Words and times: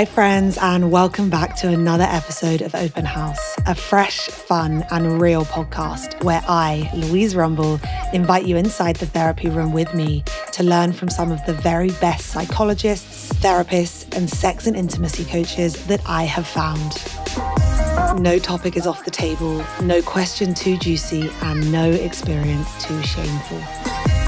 Hi, 0.00 0.06
friends, 0.06 0.56
and 0.56 0.90
welcome 0.90 1.28
back 1.28 1.56
to 1.56 1.68
another 1.68 2.04
episode 2.04 2.62
of 2.62 2.74
Open 2.74 3.04
House, 3.04 3.54
a 3.66 3.74
fresh, 3.74 4.28
fun, 4.28 4.82
and 4.90 5.20
real 5.20 5.44
podcast 5.44 6.24
where 6.24 6.42
I, 6.48 6.90
Louise 6.94 7.36
Rumble, 7.36 7.78
invite 8.14 8.46
you 8.46 8.56
inside 8.56 8.96
the 8.96 9.04
therapy 9.04 9.50
room 9.50 9.74
with 9.74 9.92
me 9.92 10.24
to 10.52 10.62
learn 10.62 10.94
from 10.94 11.10
some 11.10 11.30
of 11.30 11.44
the 11.44 11.52
very 11.52 11.90
best 12.00 12.28
psychologists, 12.28 13.30
therapists, 13.42 14.16
and 14.16 14.30
sex 14.30 14.66
and 14.66 14.74
intimacy 14.74 15.26
coaches 15.26 15.74
that 15.84 16.00
I 16.06 16.24
have 16.24 16.46
found. 16.46 16.96
No 18.18 18.38
topic 18.38 18.78
is 18.78 18.86
off 18.86 19.04
the 19.04 19.10
table, 19.10 19.62
no 19.82 20.00
question 20.00 20.54
too 20.54 20.78
juicy, 20.78 21.28
and 21.42 21.70
no 21.70 21.90
experience 21.90 22.70
too 22.82 23.02
shameful. 23.02 23.62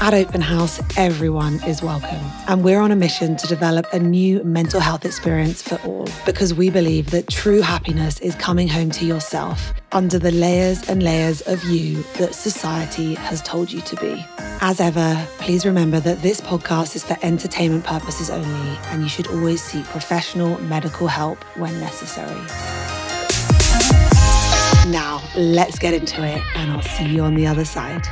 At 0.03 0.13
Open 0.13 0.41
House, 0.41 0.81
everyone 0.97 1.63
is 1.63 1.81
welcome. 1.81 2.19
And 2.49 2.61
we're 2.61 2.81
on 2.81 2.91
a 2.91 2.95
mission 2.95 3.37
to 3.37 3.47
develop 3.47 3.85
a 3.93 3.99
new 3.99 4.43
mental 4.43 4.81
health 4.81 5.05
experience 5.05 5.61
for 5.61 5.75
all 5.87 6.09
because 6.25 6.53
we 6.53 6.69
believe 6.69 7.11
that 7.11 7.29
true 7.29 7.61
happiness 7.61 8.19
is 8.19 8.35
coming 8.35 8.67
home 8.67 8.91
to 8.91 9.05
yourself 9.05 9.71
under 9.93 10.19
the 10.19 10.31
layers 10.31 10.89
and 10.89 11.01
layers 11.01 11.39
of 11.43 11.63
you 11.63 12.03
that 12.17 12.35
society 12.35 13.13
has 13.13 13.41
told 13.43 13.71
you 13.71 13.79
to 13.79 13.95
be. 13.95 14.21
As 14.59 14.81
ever, 14.81 15.25
please 15.37 15.65
remember 15.65 16.01
that 16.01 16.21
this 16.21 16.41
podcast 16.41 16.97
is 16.97 17.05
for 17.05 17.15
entertainment 17.21 17.85
purposes 17.85 18.29
only, 18.29 18.77
and 18.87 19.03
you 19.03 19.07
should 19.07 19.27
always 19.27 19.63
seek 19.63 19.85
professional 19.85 20.59
medical 20.63 21.07
help 21.07 21.41
when 21.55 21.79
necessary. 21.79 22.41
Now, 24.91 25.23
let's 25.37 25.79
get 25.79 25.93
into 25.93 26.25
it, 26.25 26.43
and 26.55 26.73
I'll 26.73 26.81
see 26.81 27.05
you 27.05 27.21
on 27.21 27.35
the 27.35 27.47
other 27.47 27.63
side. 27.63 28.05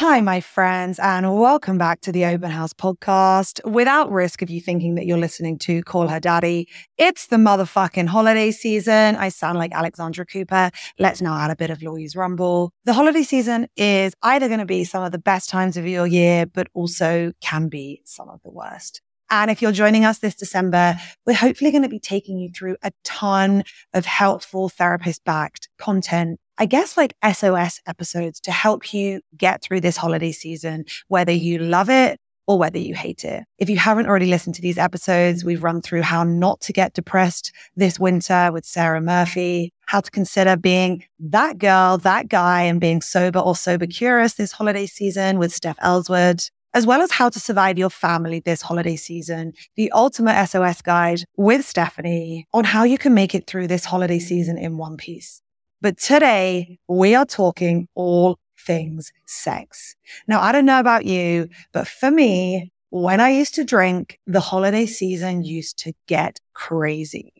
Hi, 0.00 0.22
my 0.22 0.40
friends, 0.40 0.98
and 0.98 1.38
welcome 1.38 1.76
back 1.76 2.00
to 2.00 2.10
the 2.10 2.24
Open 2.24 2.50
House 2.50 2.72
podcast. 2.72 3.62
Without 3.70 4.10
risk 4.10 4.40
of 4.40 4.48
you 4.48 4.58
thinking 4.58 4.94
that 4.94 5.04
you're 5.04 5.18
listening 5.18 5.58
to 5.58 5.82
Call 5.82 6.08
Her 6.08 6.18
Daddy, 6.18 6.68
it's 6.96 7.26
the 7.26 7.36
motherfucking 7.36 8.06
holiday 8.06 8.50
season. 8.50 9.16
I 9.16 9.28
sound 9.28 9.58
like 9.58 9.74
Alexandra 9.74 10.24
Cooper. 10.24 10.70
Let's 10.98 11.20
now 11.20 11.36
add 11.36 11.50
a 11.50 11.54
bit 11.54 11.68
of 11.68 11.82
Louise 11.82 12.16
Rumble. 12.16 12.72
The 12.86 12.94
holiday 12.94 13.22
season 13.22 13.68
is 13.76 14.14
either 14.22 14.48
going 14.48 14.60
to 14.60 14.64
be 14.64 14.84
some 14.84 15.04
of 15.04 15.12
the 15.12 15.18
best 15.18 15.50
times 15.50 15.76
of 15.76 15.86
your 15.86 16.06
year, 16.06 16.46
but 16.46 16.68
also 16.72 17.32
can 17.42 17.68
be 17.68 18.00
some 18.06 18.30
of 18.30 18.40
the 18.42 18.50
worst. 18.50 19.02
And 19.28 19.50
if 19.50 19.60
you're 19.60 19.70
joining 19.70 20.06
us 20.06 20.20
this 20.20 20.34
December, 20.34 20.96
we're 21.26 21.34
hopefully 21.34 21.72
going 21.72 21.82
to 21.82 21.90
be 21.90 22.00
taking 22.00 22.38
you 22.38 22.50
through 22.50 22.76
a 22.82 22.90
ton 23.04 23.64
of 23.92 24.06
helpful 24.06 24.70
therapist 24.70 25.24
backed 25.24 25.68
content 25.78 26.40
I 26.60 26.66
guess 26.66 26.98
like 26.98 27.14
SOS 27.24 27.80
episodes 27.86 28.38
to 28.40 28.52
help 28.52 28.92
you 28.92 29.22
get 29.34 29.62
through 29.62 29.80
this 29.80 29.96
holiday 29.96 30.30
season, 30.30 30.84
whether 31.08 31.32
you 31.32 31.58
love 31.58 31.88
it 31.88 32.20
or 32.46 32.58
whether 32.58 32.76
you 32.76 32.94
hate 32.94 33.24
it. 33.24 33.44
If 33.56 33.70
you 33.70 33.78
haven't 33.78 34.04
already 34.04 34.26
listened 34.26 34.56
to 34.56 34.60
these 34.62 34.76
episodes, 34.76 35.42
we've 35.42 35.64
run 35.64 35.80
through 35.80 36.02
how 36.02 36.22
not 36.22 36.60
to 36.60 36.74
get 36.74 36.92
depressed 36.92 37.50
this 37.76 37.98
winter 37.98 38.50
with 38.52 38.66
Sarah 38.66 39.00
Murphy, 39.00 39.72
how 39.86 40.02
to 40.02 40.10
consider 40.10 40.54
being 40.54 41.02
that 41.18 41.56
girl, 41.56 41.96
that 41.96 42.28
guy, 42.28 42.64
and 42.64 42.78
being 42.78 43.00
sober 43.00 43.38
or 43.38 43.56
sober 43.56 43.86
curious 43.86 44.34
this 44.34 44.52
holiday 44.52 44.84
season 44.84 45.38
with 45.38 45.54
Steph 45.54 45.78
Ellswood, 45.80 46.46
as 46.74 46.86
well 46.86 47.00
as 47.00 47.10
how 47.10 47.30
to 47.30 47.40
survive 47.40 47.78
your 47.78 47.88
family 47.88 48.40
this 48.40 48.60
holiday 48.60 48.96
season, 48.96 49.54
the 49.76 49.90
ultimate 49.92 50.46
SOS 50.46 50.82
guide 50.82 51.24
with 51.38 51.64
Stephanie 51.64 52.46
on 52.52 52.64
how 52.64 52.84
you 52.84 52.98
can 52.98 53.14
make 53.14 53.34
it 53.34 53.46
through 53.46 53.66
this 53.66 53.86
holiday 53.86 54.18
season 54.18 54.58
in 54.58 54.76
one 54.76 54.98
piece. 54.98 55.40
But 55.82 55.96
today 55.96 56.78
we 56.88 57.14
are 57.14 57.24
talking 57.24 57.88
all 57.94 58.38
things 58.58 59.12
sex. 59.26 59.96
Now, 60.28 60.42
I 60.42 60.52
don't 60.52 60.66
know 60.66 60.78
about 60.78 61.06
you, 61.06 61.48
but 61.72 61.88
for 61.88 62.10
me, 62.10 62.70
when 62.90 63.18
I 63.18 63.30
used 63.30 63.54
to 63.54 63.64
drink, 63.64 64.18
the 64.26 64.40
holiday 64.40 64.84
season 64.84 65.42
used 65.42 65.78
to 65.78 65.94
get 66.06 66.38
crazy. 66.52 67.32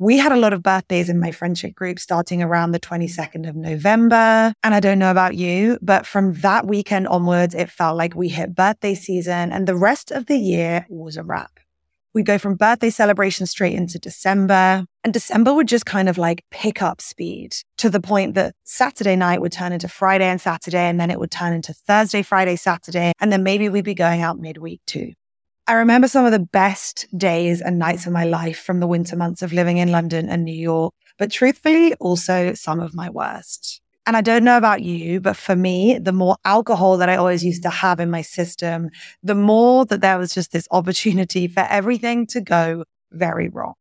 We 0.00 0.18
had 0.18 0.32
a 0.32 0.36
lot 0.36 0.52
of 0.52 0.62
birthdays 0.62 1.08
in 1.08 1.20
my 1.20 1.30
friendship 1.30 1.74
group 1.74 2.00
starting 2.00 2.42
around 2.42 2.72
the 2.72 2.80
22nd 2.80 3.48
of 3.48 3.54
November. 3.54 4.52
And 4.64 4.74
I 4.74 4.80
don't 4.80 4.98
know 4.98 5.12
about 5.12 5.36
you, 5.36 5.78
but 5.80 6.04
from 6.04 6.34
that 6.40 6.66
weekend 6.66 7.06
onwards, 7.06 7.54
it 7.54 7.70
felt 7.70 7.96
like 7.96 8.16
we 8.16 8.28
hit 8.28 8.56
birthday 8.56 8.96
season 8.96 9.52
and 9.52 9.68
the 9.68 9.76
rest 9.76 10.10
of 10.10 10.26
the 10.26 10.38
year 10.38 10.84
was 10.88 11.16
a 11.16 11.22
wrap 11.22 11.60
we 12.14 12.22
go 12.22 12.38
from 12.38 12.54
birthday 12.54 12.90
celebration 12.90 13.46
straight 13.46 13.74
into 13.74 13.98
December. 13.98 14.84
And 15.04 15.12
December 15.12 15.54
would 15.54 15.68
just 15.68 15.86
kind 15.86 16.08
of 16.08 16.18
like 16.18 16.44
pick 16.50 16.82
up 16.82 17.00
speed 17.00 17.54
to 17.78 17.90
the 17.90 18.00
point 18.00 18.34
that 18.34 18.54
Saturday 18.64 19.16
night 19.16 19.40
would 19.40 19.52
turn 19.52 19.72
into 19.72 19.88
Friday 19.88 20.26
and 20.26 20.40
Saturday, 20.40 20.88
and 20.88 21.00
then 21.00 21.10
it 21.10 21.20
would 21.20 21.30
turn 21.30 21.52
into 21.52 21.72
Thursday, 21.72 22.22
Friday, 22.22 22.56
Saturday. 22.56 23.12
And 23.20 23.32
then 23.32 23.42
maybe 23.42 23.68
we'd 23.68 23.84
be 23.84 23.94
going 23.94 24.22
out 24.22 24.38
midweek 24.38 24.80
too. 24.86 25.12
I 25.66 25.74
remember 25.74 26.08
some 26.08 26.24
of 26.24 26.32
the 26.32 26.38
best 26.38 27.06
days 27.16 27.60
and 27.60 27.78
nights 27.78 28.06
of 28.06 28.12
my 28.12 28.24
life 28.24 28.58
from 28.58 28.80
the 28.80 28.86
winter 28.86 29.16
months 29.16 29.42
of 29.42 29.52
living 29.52 29.76
in 29.76 29.92
London 29.92 30.28
and 30.28 30.44
New 30.44 30.54
York, 30.54 30.94
but 31.18 31.30
truthfully, 31.30 31.94
also 31.96 32.54
some 32.54 32.80
of 32.80 32.94
my 32.94 33.10
worst. 33.10 33.82
And 34.08 34.16
I 34.16 34.22
don't 34.22 34.42
know 34.42 34.56
about 34.56 34.80
you, 34.80 35.20
but 35.20 35.36
for 35.36 35.54
me, 35.54 35.98
the 35.98 36.14
more 36.14 36.38
alcohol 36.46 36.96
that 36.96 37.10
I 37.10 37.16
always 37.16 37.44
used 37.44 37.62
to 37.64 37.68
have 37.68 38.00
in 38.00 38.10
my 38.10 38.22
system, 38.22 38.88
the 39.22 39.34
more 39.34 39.84
that 39.84 40.00
there 40.00 40.16
was 40.16 40.32
just 40.32 40.50
this 40.50 40.66
opportunity 40.70 41.46
for 41.46 41.66
everything 41.68 42.26
to 42.28 42.40
go 42.40 42.84
very 43.12 43.50
wrong. 43.50 43.74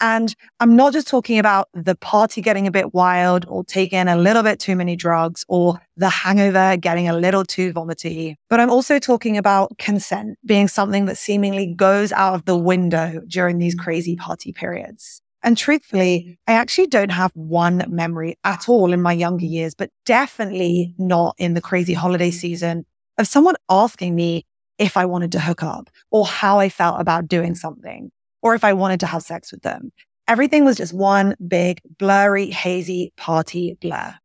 And 0.00 0.34
I'm 0.58 0.74
not 0.74 0.94
just 0.94 1.06
talking 1.06 1.38
about 1.38 1.68
the 1.74 1.94
party 1.94 2.40
getting 2.40 2.66
a 2.66 2.72
bit 2.72 2.92
wild 2.92 3.46
or 3.46 3.62
taking 3.62 4.08
a 4.08 4.16
little 4.16 4.42
bit 4.42 4.58
too 4.58 4.74
many 4.74 4.96
drugs 4.96 5.44
or 5.46 5.80
the 5.96 6.08
hangover 6.08 6.76
getting 6.76 7.08
a 7.08 7.16
little 7.16 7.44
too 7.44 7.72
vomity, 7.72 8.36
but 8.50 8.58
I'm 8.58 8.70
also 8.70 8.98
talking 8.98 9.36
about 9.36 9.78
consent 9.78 10.40
being 10.44 10.66
something 10.66 11.04
that 11.04 11.18
seemingly 11.18 11.72
goes 11.72 12.10
out 12.10 12.34
of 12.34 12.46
the 12.46 12.56
window 12.56 13.20
during 13.28 13.58
these 13.58 13.76
crazy 13.76 14.16
party 14.16 14.52
periods. 14.52 15.22
And 15.48 15.56
truthfully, 15.56 16.26
mm. 16.28 16.36
I 16.46 16.52
actually 16.52 16.88
don't 16.88 17.10
have 17.10 17.32
one 17.32 17.82
memory 17.88 18.36
at 18.44 18.68
all 18.68 18.92
in 18.92 19.00
my 19.00 19.14
younger 19.14 19.46
years, 19.46 19.74
but 19.74 19.88
definitely 20.04 20.94
not 20.98 21.36
in 21.38 21.54
the 21.54 21.62
crazy 21.62 21.94
holiday 21.94 22.28
mm. 22.28 22.34
season 22.34 22.84
of 23.16 23.26
someone 23.26 23.54
asking 23.70 24.14
me 24.14 24.44
if 24.76 24.98
I 24.98 25.06
wanted 25.06 25.32
to 25.32 25.40
hook 25.40 25.62
up 25.62 25.88
or 26.10 26.26
how 26.26 26.58
I 26.58 26.68
felt 26.68 27.00
about 27.00 27.28
doing 27.28 27.54
something 27.54 28.10
or 28.42 28.54
if 28.54 28.62
I 28.62 28.74
wanted 28.74 29.00
to 29.00 29.06
have 29.06 29.22
sex 29.22 29.50
with 29.50 29.62
them. 29.62 29.90
Everything 30.28 30.66
was 30.66 30.76
just 30.76 30.92
one 30.92 31.34
big, 31.48 31.80
blurry, 31.98 32.50
hazy 32.50 33.14
party 33.16 33.78
blur. 33.80 34.16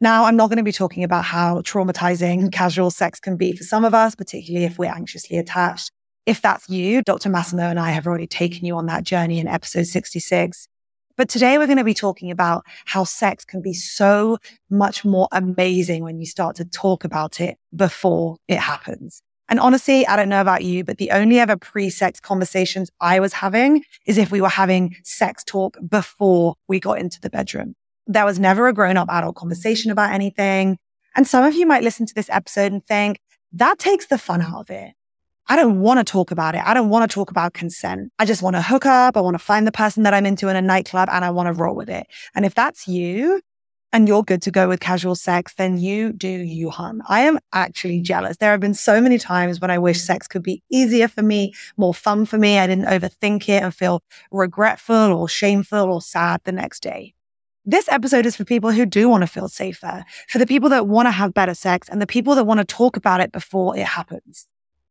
Now, 0.00 0.26
I'm 0.26 0.36
not 0.36 0.46
going 0.46 0.58
to 0.58 0.62
be 0.62 0.70
talking 0.70 1.02
about 1.02 1.24
how 1.24 1.60
traumatizing 1.62 2.52
casual 2.60 2.92
sex 2.92 3.18
can 3.18 3.36
be 3.36 3.50
for 3.50 3.64
some 3.64 3.84
of 3.84 3.94
us, 3.94 4.14
particularly 4.14 4.64
if 4.64 4.78
we're 4.78 4.94
anxiously 4.94 5.38
attached. 5.38 5.90
If 6.28 6.42
that's 6.42 6.68
you, 6.68 7.00
Dr. 7.00 7.30
Massimo 7.30 7.62
and 7.62 7.80
I 7.80 7.90
have 7.92 8.06
already 8.06 8.26
taken 8.26 8.66
you 8.66 8.76
on 8.76 8.84
that 8.84 9.02
journey 9.02 9.38
in 9.38 9.48
episode 9.48 9.86
66. 9.86 10.68
But 11.16 11.30
today 11.30 11.56
we're 11.56 11.64
going 11.64 11.78
to 11.78 11.84
be 11.84 11.94
talking 11.94 12.30
about 12.30 12.66
how 12.84 13.04
sex 13.04 13.46
can 13.46 13.62
be 13.62 13.72
so 13.72 14.36
much 14.68 15.06
more 15.06 15.28
amazing 15.32 16.02
when 16.02 16.18
you 16.18 16.26
start 16.26 16.56
to 16.56 16.66
talk 16.66 17.02
about 17.02 17.40
it 17.40 17.56
before 17.74 18.36
it 18.46 18.58
happens. 18.58 19.22
And 19.48 19.58
honestly, 19.58 20.06
I 20.06 20.16
don't 20.16 20.28
know 20.28 20.42
about 20.42 20.64
you, 20.64 20.84
but 20.84 20.98
the 20.98 21.12
only 21.12 21.38
ever 21.38 21.56
pre-sex 21.56 22.20
conversations 22.20 22.90
I 23.00 23.20
was 23.20 23.32
having 23.32 23.82
is 24.04 24.18
if 24.18 24.30
we 24.30 24.42
were 24.42 24.50
having 24.50 24.96
sex 25.04 25.42
talk 25.42 25.78
before 25.88 26.56
we 26.68 26.78
got 26.78 26.98
into 26.98 27.22
the 27.22 27.30
bedroom. 27.30 27.74
There 28.06 28.26
was 28.26 28.38
never 28.38 28.68
a 28.68 28.74
grown 28.74 28.98
up 28.98 29.08
adult 29.08 29.36
conversation 29.36 29.90
about 29.90 30.12
anything. 30.12 30.76
And 31.16 31.26
some 31.26 31.46
of 31.46 31.54
you 31.54 31.64
might 31.66 31.84
listen 31.84 32.04
to 32.04 32.14
this 32.14 32.28
episode 32.28 32.70
and 32.70 32.84
think 32.84 33.18
that 33.52 33.78
takes 33.78 34.08
the 34.08 34.18
fun 34.18 34.42
out 34.42 34.60
of 34.60 34.70
it. 34.70 34.92
I 35.50 35.56
don't 35.56 35.80
want 35.80 35.98
to 35.98 36.04
talk 36.04 36.30
about 36.30 36.54
it. 36.54 36.62
I 36.64 36.74
don't 36.74 36.90
want 36.90 37.10
to 37.10 37.14
talk 37.14 37.30
about 37.30 37.54
consent. 37.54 38.12
I 38.18 38.26
just 38.26 38.42
want 38.42 38.56
to 38.56 38.62
hook 38.62 38.84
up. 38.84 39.16
I 39.16 39.20
want 39.20 39.34
to 39.34 39.38
find 39.38 39.66
the 39.66 39.72
person 39.72 40.02
that 40.02 40.12
I'm 40.12 40.26
into 40.26 40.48
in 40.48 40.56
a 40.56 40.62
nightclub 40.62 41.08
and 41.10 41.24
I 41.24 41.30
want 41.30 41.46
to 41.46 41.52
roll 41.52 41.74
with 41.74 41.88
it. 41.88 42.06
And 42.34 42.44
if 42.44 42.54
that's 42.54 42.86
you 42.86 43.40
and 43.90 44.06
you're 44.06 44.22
good 44.22 44.42
to 44.42 44.50
go 44.50 44.68
with 44.68 44.80
casual 44.80 45.14
sex, 45.14 45.54
then 45.54 45.78
you 45.78 46.12
do 46.12 46.28
you, 46.28 46.68
hun. 46.68 47.00
I 47.08 47.20
am 47.20 47.38
actually 47.54 48.02
jealous. 48.02 48.36
There 48.36 48.50
have 48.50 48.60
been 48.60 48.74
so 48.74 49.00
many 49.00 49.16
times 49.16 49.58
when 49.58 49.70
I 49.70 49.78
wish 49.78 50.02
sex 50.02 50.28
could 50.28 50.42
be 50.42 50.62
easier 50.70 51.08
for 51.08 51.22
me, 51.22 51.54
more 51.78 51.94
fun 51.94 52.26
for 52.26 52.36
me. 52.36 52.58
I 52.58 52.66
didn't 52.66 52.84
overthink 52.84 53.48
it 53.48 53.62
and 53.62 53.74
feel 53.74 54.02
regretful 54.30 54.94
or 54.94 55.30
shameful 55.30 55.90
or 55.90 56.02
sad 56.02 56.42
the 56.44 56.52
next 56.52 56.82
day. 56.82 57.14
This 57.64 57.88
episode 57.88 58.26
is 58.26 58.36
for 58.36 58.44
people 58.44 58.70
who 58.70 58.84
do 58.84 59.08
want 59.08 59.22
to 59.22 59.26
feel 59.26 59.48
safer, 59.48 60.04
for 60.28 60.38
the 60.38 60.46
people 60.46 60.68
that 60.68 60.86
want 60.86 61.06
to 61.06 61.10
have 61.10 61.32
better 61.32 61.54
sex 61.54 61.88
and 61.88 62.02
the 62.02 62.06
people 62.06 62.34
that 62.34 62.44
want 62.44 62.58
to 62.58 62.64
talk 62.64 62.98
about 62.98 63.20
it 63.20 63.32
before 63.32 63.76
it 63.76 63.86
happens. 63.86 64.46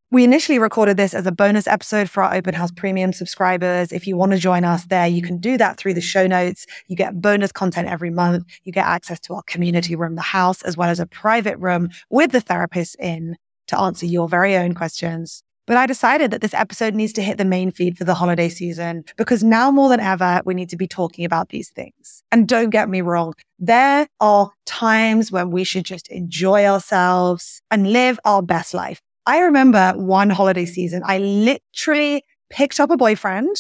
We 0.10 0.24
initially 0.24 0.58
recorded 0.58 0.96
this 0.96 1.14
as 1.14 1.28
a 1.28 1.34
bonus 1.34 1.68
episode 1.68 2.10
for 2.10 2.24
our 2.24 2.34
Open 2.34 2.54
House 2.54 2.72
Premium 2.72 3.12
subscribers. 3.12 3.92
If 3.92 4.08
you 4.08 4.16
want 4.16 4.32
to 4.32 4.38
join 4.38 4.64
us 4.64 4.86
there, 4.86 5.06
you 5.06 5.22
can 5.22 5.38
do 5.38 5.58
that 5.58 5.76
through 5.76 5.96
the 5.96 6.02
show 6.02 6.28
notes. 6.28 6.66
You 6.88 6.96
get 6.96 7.22
bonus 7.22 7.52
content 7.52 7.90
every 7.90 8.10
month. 8.10 8.46
You 8.64 8.72
get 8.72 8.86
access 8.86 9.20
to 9.22 9.34
our 9.34 9.44
community 9.48 9.98
room, 9.98 10.16
the 10.16 10.22
house, 10.22 10.62
as 10.62 10.78
well 10.78 10.90
as 10.90 11.02
a 11.02 11.06
private 11.06 11.58
room 11.58 11.90
with 12.10 12.32
the 12.32 12.40
therapist 12.40 12.96
in 13.02 13.36
to 13.68 13.78
answer 13.78 14.06
your 14.06 14.30
very 14.30 14.56
own 14.56 14.76
questions. 14.76 15.44
But 15.66 15.76
I 15.76 15.86
decided 15.86 16.32
that 16.32 16.40
this 16.40 16.54
episode 16.54 16.96
needs 16.96 17.12
to 17.12 17.22
hit 17.22 17.38
the 17.38 17.44
main 17.44 17.72
feed 17.72 17.98
for 17.98 18.06
the 18.06 18.16
holiday 18.16 18.48
season 18.48 19.04
because 19.18 19.44
now 19.44 19.70
more 19.72 19.90
than 19.90 20.00
ever, 20.00 20.42
we 20.46 20.54
need 20.54 20.70
to 20.70 20.78
be 20.78 20.88
talking 20.88 21.26
about 21.26 21.50
these 21.50 21.70
things. 21.70 22.24
And 22.32 22.48
don't 22.48 22.70
get 22.70 22.88
me 22.88 23.02
wrong. 23.02 23.34
There 23.60 24.08
are 24.22 24.52
times 24.66 25.34
when 25.34 25.52
we 25.52 25.66
should 25.66 25.84
just 25.84 26.08
enjoy 26.08 26.66
ourselves 26.66 27.62
and 27.70 27.92
live 27.92 28.18
our 28.24 28.42
best 28.42 28.74
life. 28.74 29.02
I 29.28 29.40
remember 29.40 29.92
one 29.98 30.30
holiday 30.30 30.66
season, 30.66 31.04
I 31.06 31.18
literally 31.18 32.24
picked 32.50 32.80
up 32.80 32.90
a 32.90 32.96
boyfriend 32.96 33.58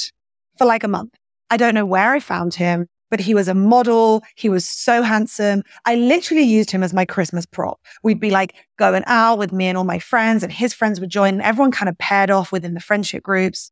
for 0.58 0.66
like 0.66 0.86
a 0.86 0.88
month. 0.88 1.14
I 1.50 1.58
don't 1.58 1.76
know 1.76 1.86
where 1.86 2.14
I 2.14 2.22
found 2.22 2.54
him, 2.54 2.88
but 3.12 3.20
he 3.20 3.34
was 3.34 3.50
a 3.50 3.54
model. 3.54 4.24
He 4.36 4.48
was 4.48 4.66
so 4.66 5.02
handsome. 5.02 5.64
I 5.86 5.96
literally 5.96 6.44
used 6.44 6.72
him 6.72 6.84
as 6.84 6.94
my 6.94 7.04
Christmas 7.04 7.46
prop. 7.46 7.82
We'd 8.02 8.22
be 8.22 8.32
like 8.32 8.56
going 8.80 9.04
out 9.08 9.40
with 9.40 9.52
me 9.52 9.68
and 9.68 9.78
all 9.78 9.84
my 9.84 10.00
friends 10.00 10.42
and 10.42 10.54
his 10.54 10.74
friends 10.74 11.02
would 11.02 11.10
join 11.10 11.34
and 11.34 11.42
everyone 11.42 11.72
kind 11.72 11.90
of 11.90 11.98
paired 11.98 12.32
off 12.32 12.54
within 12.54 12.74
the 12.74 12.80
friendship 12.80 13.22
groups. 13.22 13.70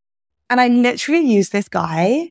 And 0.50 0.60
I 0.60 0.68
literally 0.68 1.26
used 1.26 1.54
this 1.54 1.70
guy 1.70 2.30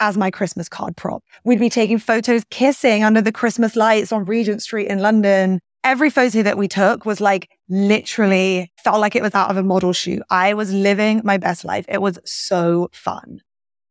as 0.00 0.16
my 0.16 0.32
Christmas 0.32 0.68
card 0.68 0.96
prop. 0.96 1.22
We'd 1.44 1.60
be 1.60 1.70
taking 1.70 1.98
photos 1.98 2.42
kissing 2.50 3.04
under 3.04 3.22
the 3.22 3.30
Christmas 3.30 3.76
lights 3.76 4.10
on 4.10 4.24
Regent 4.24 4.60
Street 4.60 4.88
in 4.88 4.98
London. 4.98 5.60
Every 5.84 6.10
photo 6.10 6.42
that 6.42 6.58
we 6.58 6.66
took 6.66 7.04
was 7.06 7.20
like 7.20 7.48
literally 7.68 8.70
felt 8.82 9.00
like 9.00 9.16
it 9.16 9.22
was 9.22 9.34
out 9.34 9.50
of 9.50 9.56
a 9.56 9.62
model 9.62 9.92
shoot. 9.92 10.22
I 10.30 10.54
was 10.54 10.72
living 10.72 11.20
my 11.24 11.38
best 11.38 11.64
life. 11.64 11.84
It 11.88 12.02
was 12.02 12.18
so 12.24 12.88
fun. 12.92 13.40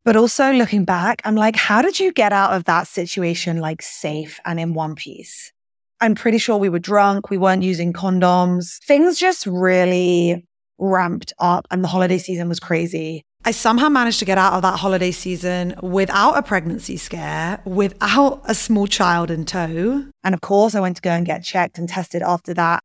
But 0.06 0.16
also 0.16 0.52
looking 0.52 0.84
back, 0.84 1.22
I'm 1.24 1.36
like, 1.36 1.56
how 1.56 1.82
did 1.82 2.00
you 2.00 2.12
get 2.12 2.34
out 2.34 2.54
of 2.54 2.66
that 2.66 2.88
situation 2.88 3.60
like 3.60 3.82
safe 3.82 4.40
and 4.46 4.60
in 4.60 4.74
one 4.74 4.96
piece? 4.96 5.54
I'm 6.02 6.16
pretty 6.16 6.38
sure 6.38 6.58
we 6.58 6.68
were 6.68 6.80
drunk. 6.80 7.30
We 7.30 7.38
weren't 7.38 7.64
using 7.64 7.94
condoms. 7.94 8.84
Things 8.84 9.18
just 9.18 9.46
really 9.46 10.46
ramped 10.78 11.32
up 11.40 11.66
and 11.72 11.84
the 11.84 11.88
holiday 11.88 12.18
season 12.18 12.50
was 12.50 12.60
crazy. 12.60 13.24
I 13.46 13.52
somehow 13.52 13.90
managed 13.90 14.20
to 14.20 14.26
get 14.26 14.38
out 14.38 14.54
of 14.54 14.62
that 14.62 14.80
holiday 14.80 15.12
season 15.12 15.76
without 15.82 16.38
a 16.38 16.44
pregnancy 16.44 16.96
scare, 16.96 17.62
without 17.66 18.42
a 18.46 18.56
small 18.56 18.88
child 18.88 19.30
in 19.30 19.46
tow. 19.46 20.06
And 20.24 20.34
of 20.34 20.40
course, 20.42 20.76
I 20.76 20.80
went 20.80 20.96
to 20.98 21.02
go 21.02 21.12
and 21.12 21.26
get 21.26 21.44
checked 21.44 21.78
and 21.78 21.90
tested 21.90 22.22
after 22.22 22.54
that. 22.54 22.84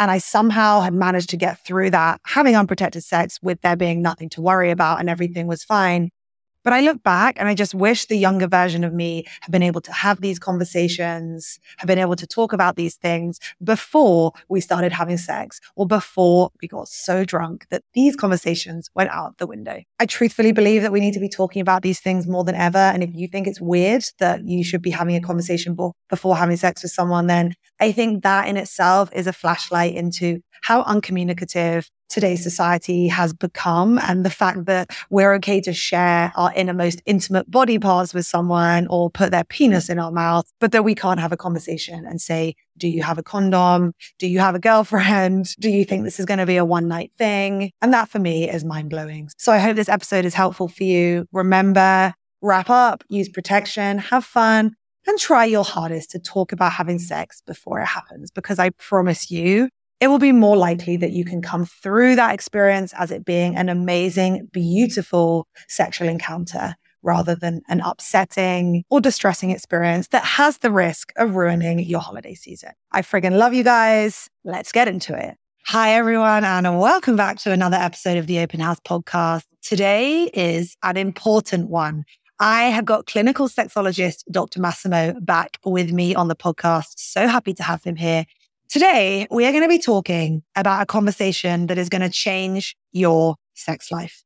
And 0.00 0.10
I 0.10 0.16
somehow 0.18 0.80
had 0.80 0.94
managed 0.94 1.28
to 1.30 1.36
get 1.36 1.62
through 1.64 1.90
that, 1.90 2.22
having 2.24 2.56
unprotected 2.56 3.04
sex 3.04 3.38
with 3.42 3.60
there 3.60 3.76
being 3.76 4.00
nothing 4.00 4.30
to 4.30 4.40
worry 4.40 4.70
about 4.70 4.98
and 4.98 5.10
everything 5.10 5.46
was 5.46 5.62
fine. 5.62 6.10
But 6.62 6.74
I 6.74 6.80
look 6.80 7.02
back 7.02 7.36
and 7.38 7.48
I 7.48 7.54
just 7.54 7.74
wish 7.74 8.06
the 8.06 8.16
younger 8.16 8.46
version 8.46 8.84
of 8.84 8.92
me 8.92 9.24
had 9.40 9.50
been 9.50 9.62
able 9.62 9.80
to 9.80 9.92
have 9.92 10.20
these 10.20 10.38
conversations, 10.38 11.58
had 11.78 11.86
been 11.86 11.98
able 11.98 12.16
to 12.16 12.26
talk 12.26 12.52
about 12.52 12.76
these 12.76 12.96
things 12.96 13.38
before 13.64 14.32
we 14.48 14.60
started 14.60 14.92
having 14.92 15.16
sex 15.16 15.60
or 15.74 15.86
before 15.86 16.50
we 16.60 16.68
got 16.68 16.88
so 16.88 17.24
drunk 17.24 17.66
that 17.70 17.82
these 17.94 18.14
conversations 18.14 18.90
went 18.94 19.10
out 19.10 19.38
the 19.38 19.46
window. 19.46 19.82
I 19.98 20.06
truthfully 20.06 20.52
believe 20.52 20.82
that 20.82 20.92
we 20.92 21.00
need 21.00 21.14
to 21.14 21.20
be 21.20 21.28
talking 21.28 21.62
about 21.62 21.82
these 21.82 22.00
things 22.00 22.26
more 22.26 22.44
than 22.44 22.54
ever. 22.54 22.78
And 22.78 23.02
if 23.02 23.10
you 23.14 23.26
think 23.26 23.46
it's 23.46 23.60
weird 23.60 24.04
that 24.18 24.44
you 24.44 24.62
should 24.62 24.82
be 24.82 24.90
having 24.90 25.16
a 25.16 25.20
conversation 25.20 25.76
before 26.08 26.36
having 26.36 26.56
sex 26.56 26.82
with 26.82 26.92
someone, 26.92 27.26
then 27.26 27.54
I 27.80 27.92
think 27.92 28.22
that 28.22 28.48
in 28.48 28.56
itself 28.56 29.10
is 29.14 29.26
a 29.26 29.32
flashlight 29.32 29.94
into 29.94 30.40
how 30.62 30.82
uncommunicative 30.82 31.90
today's 32.10 32.42
society 32.42 33.08
has 33.08 33.32
become 33.32 33.98
and 34.00 34.24
the 34.24 34.30
fact 34.30 34.66
that 34.66 34.90
we're 35.08 35.32
okay 35.34 35.60
to 35.62 35.72
share 35.72 36.32
our 36.36 36.52
innermost 36.54 37.00
intimate 37.06 37.50
body 37.50 37.78
parts 37.78 38.12
with 38.12 38.26
someone 38.26 38.86
or 38.88 39.08
put 39.08 39.30
their 39.30 39.44
penis 39.44 39.88
in 39.88 39.98
our 39.98 40.10
mouth, 40.10 40.50
but 40.60 40.72
that 40.72 40.84
we 40.84 40.94
can't 40.94 41.20
have 41.20 41.32
a 41.32 41.36
conversation 41.36 42.04
and 42.04 42.20
say, 42.20 42.54
do 42.76 42.88
you 42.88 43.02
have 43.02 43.18
a 43.18 43.22
condom? 43.22 43.92
Do 44.18 44.26
you 44.26 44.40
have 44.40 44.54
a 44.54 44.58
girlfriend? 44.58 45.54
Do 45.60 45.70
you 45.70 45.84
think 45.84 46.04
this 46.04 46.18
is 46.18 46.26
going 46.26 46.38
to 46.38 46.46
be 46.46 46.56
a 46.56 46.64
one 46.64 46.88
night 46.88 47.12
thing? 47.16 47.70
And 47.80 47.92
that 47.94 48.08
for 48.08 48.18
me 48.18 48.50
is 48.50 48.64
mind 48.64 48.90
blowing. 48.90 49.30
So 49.38 49.52
I 49.52 49.58
hope 49.58 49.76
this 49.76 49.88
episode 49.88 50.24
is 50.24 50.34
helpful 50.34 50.68
for 50.68 50.82
you. 50.82 51.26
Remember, 51.32 52.14
wrap 52.42 52.70
up, 52.70 53.04
use 53.08 53.28
protection, 53.28 53.98
have 53.98 54.24
fun, 54.24 54.74
and 55.06 55.18
try 55.18 55.44
your 55.44 55.64
hardest 55.64 56.10
to 56.10 56.18
talk 56.18 56.52
about 56.52 56.72
having 56.72 56.98
sex 56.98 57.42
before 57.46 57.80
it 57.80 57.86
happens 57.86 58.30
because 58.30 58.58
I 58.58 58.70
promise 58.70 59.30
you 59.30 59.68
it 60.00 60.08
will 60.08 60.18
be 60.18 60.32
more 60.32 60.56
likely 60.56 60.96
that 60.96 61.12
you 61.12 61.24
can 61.24 61.42
come 61.42 61.66
through 61.66 62.16
that 62.16 62.32
experience 62.32 62.94
as 62.98 63.10
it 63.10 63.24
being 63.24 63.56
an 63.56 63.68
amazing, 63.68 64.48
beautiful 64.50 65.46
sexual 65.68 66.08
encounter 66.08 66.74
rather 67.02 67.34
than 67.34 67.62
an 67.68 67.80
upsetting 67.80 68.84
or 68.90 69.00
distressing 69.00 69.50
experience 69.50 70.08
that 70.08 70.24
has 70.24 70.58
the 70.58 70.70
risk 70.70 71.12
of 71.16 71.34
ruining 71.34 71.78
your 71.80 72.00
holiday 72.00 72.34
season. 72.34 72.70
I 72.92 73.02
friggin' 73.02 73.38
love 73.38 73.54
you 73.54 73.62
guys. 73.62 74.28
Let's 74.44 74.72
get 74.72 74.88
into 74.88 75.14
it. 75.14 75.36
Hi, 75.66 75.94
everyone, 75.94 76.44
and 76.44 76.80
welcome 76.80 77.16
back 77.16 77.38
to 77.40 77.52
another 77.52 77.76
episode 77.76 78.16
of 78.16 78.26
the 78.26 78.40
Open 78.40 78.60
House 78.60 78.80
podcast. 78.80 79.44
Today 79.62 80.24
is 80.32 80.76
an 80.82 80.96
important 80.96 81.68
one. 81.68 82.04
I 82.38 82.64
have 82.64 82.86
got 82.86 83.06
clinical 83.06 83.48
sexologist 83.48 84.24
Dr. 84.30 84.60
Massimo 84.60 85.14
back 85.20 85.58
with 85.64 85.92
me 85.92 86.14
on 86.14 86.28
the 86.28 86.34
podcast. 86.34 86.94
So 86.96 87.28
happy 87.28 87.52
to 87.52 87.62
have 87.62 87.84
him 87.84 87.96
here. 87.96 88.24
Today, 88.70 89.26
we 89.32 89.44
are 89.46 89.50
going 89.50 89.64
to 89.64 89.68
be 89.68 89.80
talking 89.80 90.44
about 90.54 90.80
a 90.80 90.86
conversation 90.86 91.66
that 91.66 91.76
is 91.76 91.88
going 91.88 92.02
to 92.02 92.08
change 92.08 92.76
your 92.92 93.34
sex 93.54 93.90
life. 93.90 94.22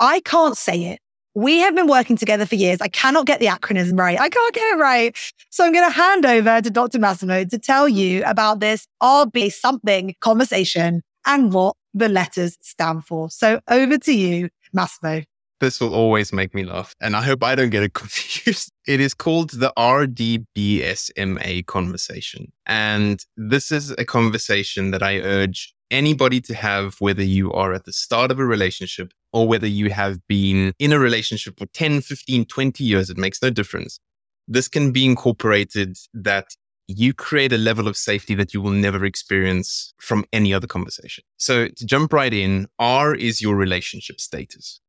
I 0.00 0.18
can't 0.18 0.56
say 0.56 0.86
it. 0.86 0.98
We 1.36 1.58
have 1.58 1.76
been 1.76 1.86
working 1.86 2.16
together 2.16 2.44
for 2.44 2.56
years. 2.56 2.80
I 2.80 2.88
cannot 2.88 3.24
get 3.24 3.38
the 3.38 3.46
acronym 3.46 3.96
right. 3.96 4.18
I 4.18 4.28
can't 4.28 4.52
get 4.52 4.74
it 4.74 4.80
right. 4.80 5.16
So 5.50 5.64
I'm 5.64 5.72
going 5.72 5.88
to 5.88 5.94
hand 5.94 6.26
over 6.26 6.60
to 6.60 6.70
Dr. 6.70 6.98
Massimo 6.98 7.44
to 7.44 7.56
tell 7.56 7.88
you 7.88 8.24
about 8.24 8.58
this 8.58 8.88
RB 9.00 9.52
something 9.52 10.16
conversation 10.20 11.02
and 11.24 11.52
what 11.52 11.76
the 11.94 12.08
letters 12.08 12.58
stand 12.62 13.04
for. 13.04 13.30
So 13.30 13.60
over 13.68 13.96
to 13.96 14.12
you, 14.12 14.48
Massimo. 14.72 15.22
This 15.64 15.80
will 15.80 15.94
always 15.94 16.30
make 16.30 16.54
me 16.54 16.62
laugh. 16.62 16.94
And 17.00 17.16
I 17.16 17.22
hope 17.22 17.42
I 17.42 17.54
don't 17.54 17.70
get 17.70 17.82
it 17.82 17.94
confused. 18.02 18.70
It 18.86 19.00
is 19.00 19.14
called 19.14 19.48
the 19.48 19.72
RDBSMA 19.78 21.64
conversation. 21.64 22.52
And 22.66 23.24
this 23.38 23.72
is 23.72 23.90
a 23.92 24.04
conversation 24.04 24.90
that 24.90 25.02
I 25.02 25.20
urge 25.20 25.74
anybody 25.90 26.42
to 26.42 26.54
have, 26.54 26.96
whether 26.98 27.22
you 27.22 27.50
are 27.52 27.72
at 27.72 27.86
the 27.86 27.94
start 27.94 28.30
of 28.30 28.38
a 28.38 28.44
relationship 28.44 29.14
or 29.32 29.48
whether 29.48 29.66
you 29.66 29.88
have 29.88 30.18
been 30.26 30.74
in 30.78 30.92
a 30.92 30.98
relationship 30.98 31.58
for 31.58 31.64
10, 31.64 32.02
15, 32.02 32.44
20 32.44 32.84
years. 32.84 33.08
It 33.08 33.16
makes 33.16 33.40
no 33.40 33.48
difference. 33.48 33.98
This 34.46 34.68
can 34.68 34.92
be 34.92 35.06
incorporated 35.06 35.96
that 36.12 36.48
you 36.88 37.14
create 37.14 37.54
a 37.54 37.56
level 37.56 37.88
of 37.88 37.96
safety 37.96 38.34
that 38.34 38.52
you 38.52 38.60
will 38.60 38.70
never 38.70 39.06
experience 39.06 39.94
from 39.98 40.26
any 40.30 40.52
other 40.52 40.66
conversation. 40.66 41.24
So 41.38 41.68
to 41.68 41.86
jump 41.86 42.12
right 42.12 42.34
in, 42.34 42.66
R 42.78 43.14
is 43.14 43.40
your 43.40 43.56
relationship 43.56 44.20
status. 44.20 44.82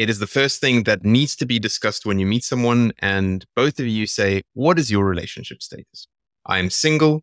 It 0.00 0.08
is 0.08 0.18
the 0.18 0.26
first 0.26 0.62
thing 0.62 0.84
that 0.84 1.04
needs 1.04 1.36
to 1.36 1.44
be 1.44 1.58
discussed 1.58 2.06
when 2.06 2.18
you 2.18 2.24
meet 2.24 2.42
someone 2.42 2.92
and 3.00 3.44
both 3.54 3.78
of 3.78 3.86
you 3.86 4.06
say, 4.06 4.40
what 4.54 4.78
is 4.78 4.90
your 4.90 5.04
relationship 5.04 5.60
status? 5.60 6.08
I 6.46 6.58
am 6.58 6.70
single. 6.70 7.20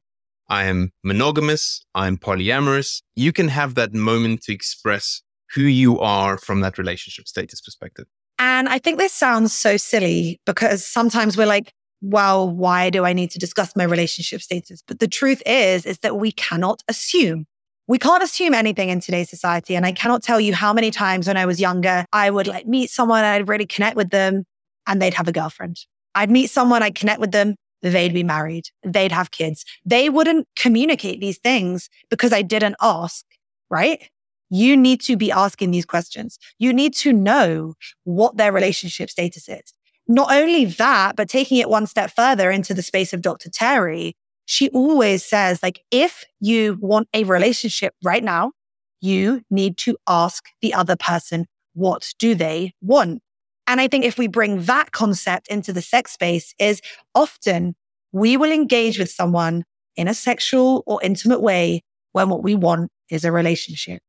I 0.47 0.65
am 0.65 0.91
monogamous. 1.03 1.83
I'm 1.95 2.19
polyamorous. 2.19 3.01
You 3.15 3.33
can 3.33 3.47
have 3.47 3.73
that 3.73 3.95
moment 3.95 4.43
to 4.43 4.53
express 4.53 5.23
who 5.55 5.63
you 5.63 5.99
are 5.99 6.37
from 6.37 6.61
that 6.61 6.77
relationship 6.77 7.27
status 7.27 7.61
perspective. 7.61 8.05
And 8.37 8.69
I 8.69 8.77
think 8.77 8.99
this 8.99 9.11
sounds 9.11 9.53
so 9.53 9.75
silly 9.77 10.39
because 10.45 10.85
sometimes 10.85 11.35
we're 11.35 11.47
like, 11.47 11.73
well, 12.01 12.47
why 12.47 12.91
do 12.91 13.05
I 13.05 13.13
need 13.13 13.31
to 13.31 13.39
discuss 13.39 13.75
my 13.75 13.85
relationship 13.85 14.39
status? 14.39 14.83
But 14.87 14.99
the 14.99 15.07
truth 15.07 15.41
is, 15.47 15.87
is 15.87 15.97
that 16.03 16.17
we 16.17 16.31
cannot 16.31 16.83
assume 16.87 17.47
we 17.87 17.97
can't 17.97 18.21
assume 18.21 18.53
anything 18.53 18.89
in 18.89 18.99
today's 18.99 19.29
society. 19.29 19.75
And 19.75 19.85
I 19.85 19.93
cannot 19.93 20.21
tell 20.21 20.39
you 20.39 20.53
how 20.53 20.73
many 20.73 20.91
times 20.91 21.27
when 21.27 21.37
I 21.37 21.45
was 21.45 21.59
younger, 21.59 22.05
I 22.11 22.29
would 22.29 22.47
like 22.47 22.67
meet 22.67 22.89
someone, 22.89 23.23
I'd 23.23 23.47
really 23.47 23.65
connect 23.65 23.95
with 23.95 24.09
them 24.09 24.43
and 24.85 25.01
they'd 25.01 25.13
have 25.13 25.27
a 25.27 25.31
girlfriend. 25.31 25.77
I'd 26.13 26.29
meet 26.29 26.49
someone, 26.49 26.83
I'd 26.83 26.95
connect 26.95 27.21
with 27.21 27.31
them, 27.31 27.55
they'd 27.81 28.13
be 28.13 28.23
married, 28.23 28.65
they'd 28.83 29.11
have 29.11 29.31
kids. 29.31 29.63
They 29.85 30.09
wouldn't 30.09 30.47
communicate 30.55 31.21
these 31.21 31.37
things 31.37 31.89
because 32.09 32.33
I 32.33 32.41
didn't 32.41 32.75
ask, 32.81 33.23
right? 33.69 34.09
You 34.49 34.75
need 34.75 35.01
to 35.01 35.15
be 35.15 35.31
asking 35.31 35.71
these 35.71 35.85
questions. 35.85 36.39
You 36.57 36.73
need 36.73 36.93
to 36.95 37.13
know 37.13 37.75
what 38.03 38.37
their 38.37 38.51
relationship 38.51 39.09
status 39.09 39.47
is. 39.47 39.73
Not 40.07 40.31
only 40.31 40.65
that, 40.65 41.15
but 41.15 41.29
taking 41.29 41.57
it 41.57 41.69
one 41.69 41.85
step 41.85 42.11
further 42.11 42.49
into 42.49 42.73
the 42.73 42.81
space 42.81 43.13
of 43.13 43.21
Dr. 43.21 43.49
Terry, 43.49 44.15
she 44.47 44.69
always 44.69 45.25
says, 45.25 45.61
like, 45.61 45.81
if 45.91 46.23
you 46.39 46.77
want 46.79 47.09
a 47.13 47.25
relationship 47.25 47.93
right 48.01 48.23
now, 48.23 48.53
you 49.01 49.41
need 49.51 49.77
to 49.77 49.97
ask 50.07 50.45
the 50.61 50.73
other 50.73 50.95
person, 50.95 51.45
what 51.73 52.13
do 52.17 52.33
they 52.33 52.73
want? 52.81 53.21
And 53.67 53.81
I 53.81 53.89
think 53.89 54.05
if 54.05 54.17
we 54.17 54.27
bring 54.27 54.63
that 54.63 54.93
concept 54.93 55.49
into 55.49 55.73
the 55.73 55.81
sex 55.81 56.13
space 56.13 56.55
is 56.57 56.81
often 57.13 57.75
we 58.13 58.37
will 58.37 58.51
engage 58.51 58.97
with 58.97 59.11
someone 59.11 59.65
in 59.97 60.07
a 60.07 60.13
sexual 60.13 60.81
or 60.87 61.03
intimate 61.03 61.41
way 61.41 61.83
when 62.13 62.29
what 62.29 62.41
we 62.41 62.55
want 62.55 62.89
is 63.11 63.25
a 63.25 63.33
relationship. 63.33 64.01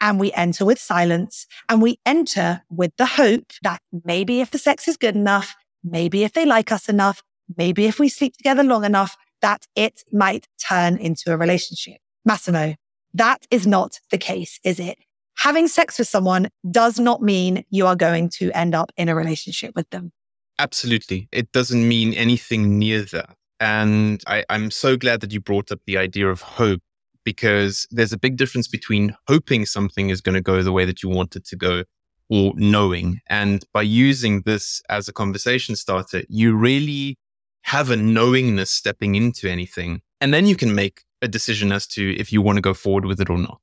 And 0.00 0.18
we 0.18 0.32
enter 0.32 0.64
with 0.64 0.78
silence 0.78 1.46
and 1.68 1.82
we 1.82 1.98
enter 2.06 2.62
with 2.70 2.92
the 2.96 3.06
hope 3.06 3.52
that 3.62 3.82
maybe 4.04 4.40
if 4.40 4.50
the 4.50 4.58
sex 4.58 4.88
is 4.88 4.96
good 4.96 5.16
enough, 5.16 5.54
maybe 5.84 6.24
if 6.24 6.32
they 6.32 6.46
like 6.46 6.72
us 6.72 6.88
enough, 6.88 7.22
maybe 7.58 7.84
if 7.84 8.00
we 8.00 8.08
sleep 8.08 8.36
together 8.38 8.64
long 8.64 8.84
enough, 8.84 9.18
that 9.42 9.66
it 9.76 10.04
might 10.12 10.48
turn 10.66 10.96
into 10.96 11.32
a 11.32 11.36
relationship. 11.36 11.98
Massimo, 12.24 12.76
that 13.14 13.46
is 13.50 13.66
not 13.66 14.00
the 14.10 14.18
case, 14.18 14.58
is 14.64 14.80
it? 14.80 14.98
Having 15.38 15.68
sex 15.68 15.98
with 15.98 16.08
someone 16.08 16.48
does 16.70 16.98
not 16.98 17.22
mean 17.22 17.64
you 17.70 17.86
are 17.86 17.96
going 17.96 18.28
to 18.30 18.50
end 18.52 18.74
up 18.74 18.92
in 18.96 19.08
a 19.08 19.14
relationship 19.14 19.74
with 19.74 19.90
them. 19.90 20.12
Absolutely. 20.58 21.28
It 21.32 21.50
doesn't 21.52 21.86
mean 21.86 22.14
anything 22.14 22.78
near 22.78 23.02
that. 23.02 23.34
And 23.58 24.22
I, 24.26 24.44
I'm 24.48 24.70
so 24.70 24.96
glad 24.96 25.20
that 25.20 25.32
you 25.32 25.40
brought 25.40 25.72
up 25.72 25.80
the 25.86 25.96
idea 25.96 26.28
of 26.28 26.40
hope 26.42 26.82
because 27.24 27.86
there's 27.90 28.12
a 28.12 28.18
big 28.18 28.36
difference 28.36 28.68
between 28.68 29.16
hoping 29.28 29.66
something 29.66 30.10
is 30.10 30.20
going 30.20 30.34
to 30.34 30.40
go 30.40 30.62
the 30.62 30.72
way 30.72 30.84
that 30.84 31.02
you 31.02 31.08
want 31.08 31.36
it 31.36 31.44
to 31.46 31.56
go 31.56 31.84
or 32.28 32.52
knowing. 32.56 33.20
And 33.28 33.64
by 33.72 33.82
using 33.82 34.42
this 34.42 34.82
as 34.88 35.08
a 35.08 35.12
conversation 35.12 35.76
starter, 35.76 36.22
you 36.28 36.54
really 36.54 37.18
have 37.62 37.90
a 37.90 37.96
knowingness 37.96 38.70
stepping 38.70 39.14
into 39.14 39.48
anything. 39.48 40.02
And 40.20 40.32
then 40.32 40.46
you 40.46 40.56
can 40.56 40.74
make 40.74 41.02
a 41.20 41.28
decision 41.28 41.72
as 41.72 41.86
to 41.88 42.14
if 42.18 42.32
you 42.32 42.42
want 42.42 42.56
to 42.56 42.62
go 42.62 42.74
forward 42.74 43.04
with 43.04 43.20
it 43.20 43.30
or 43.30 43.38
not. 43.38 43.60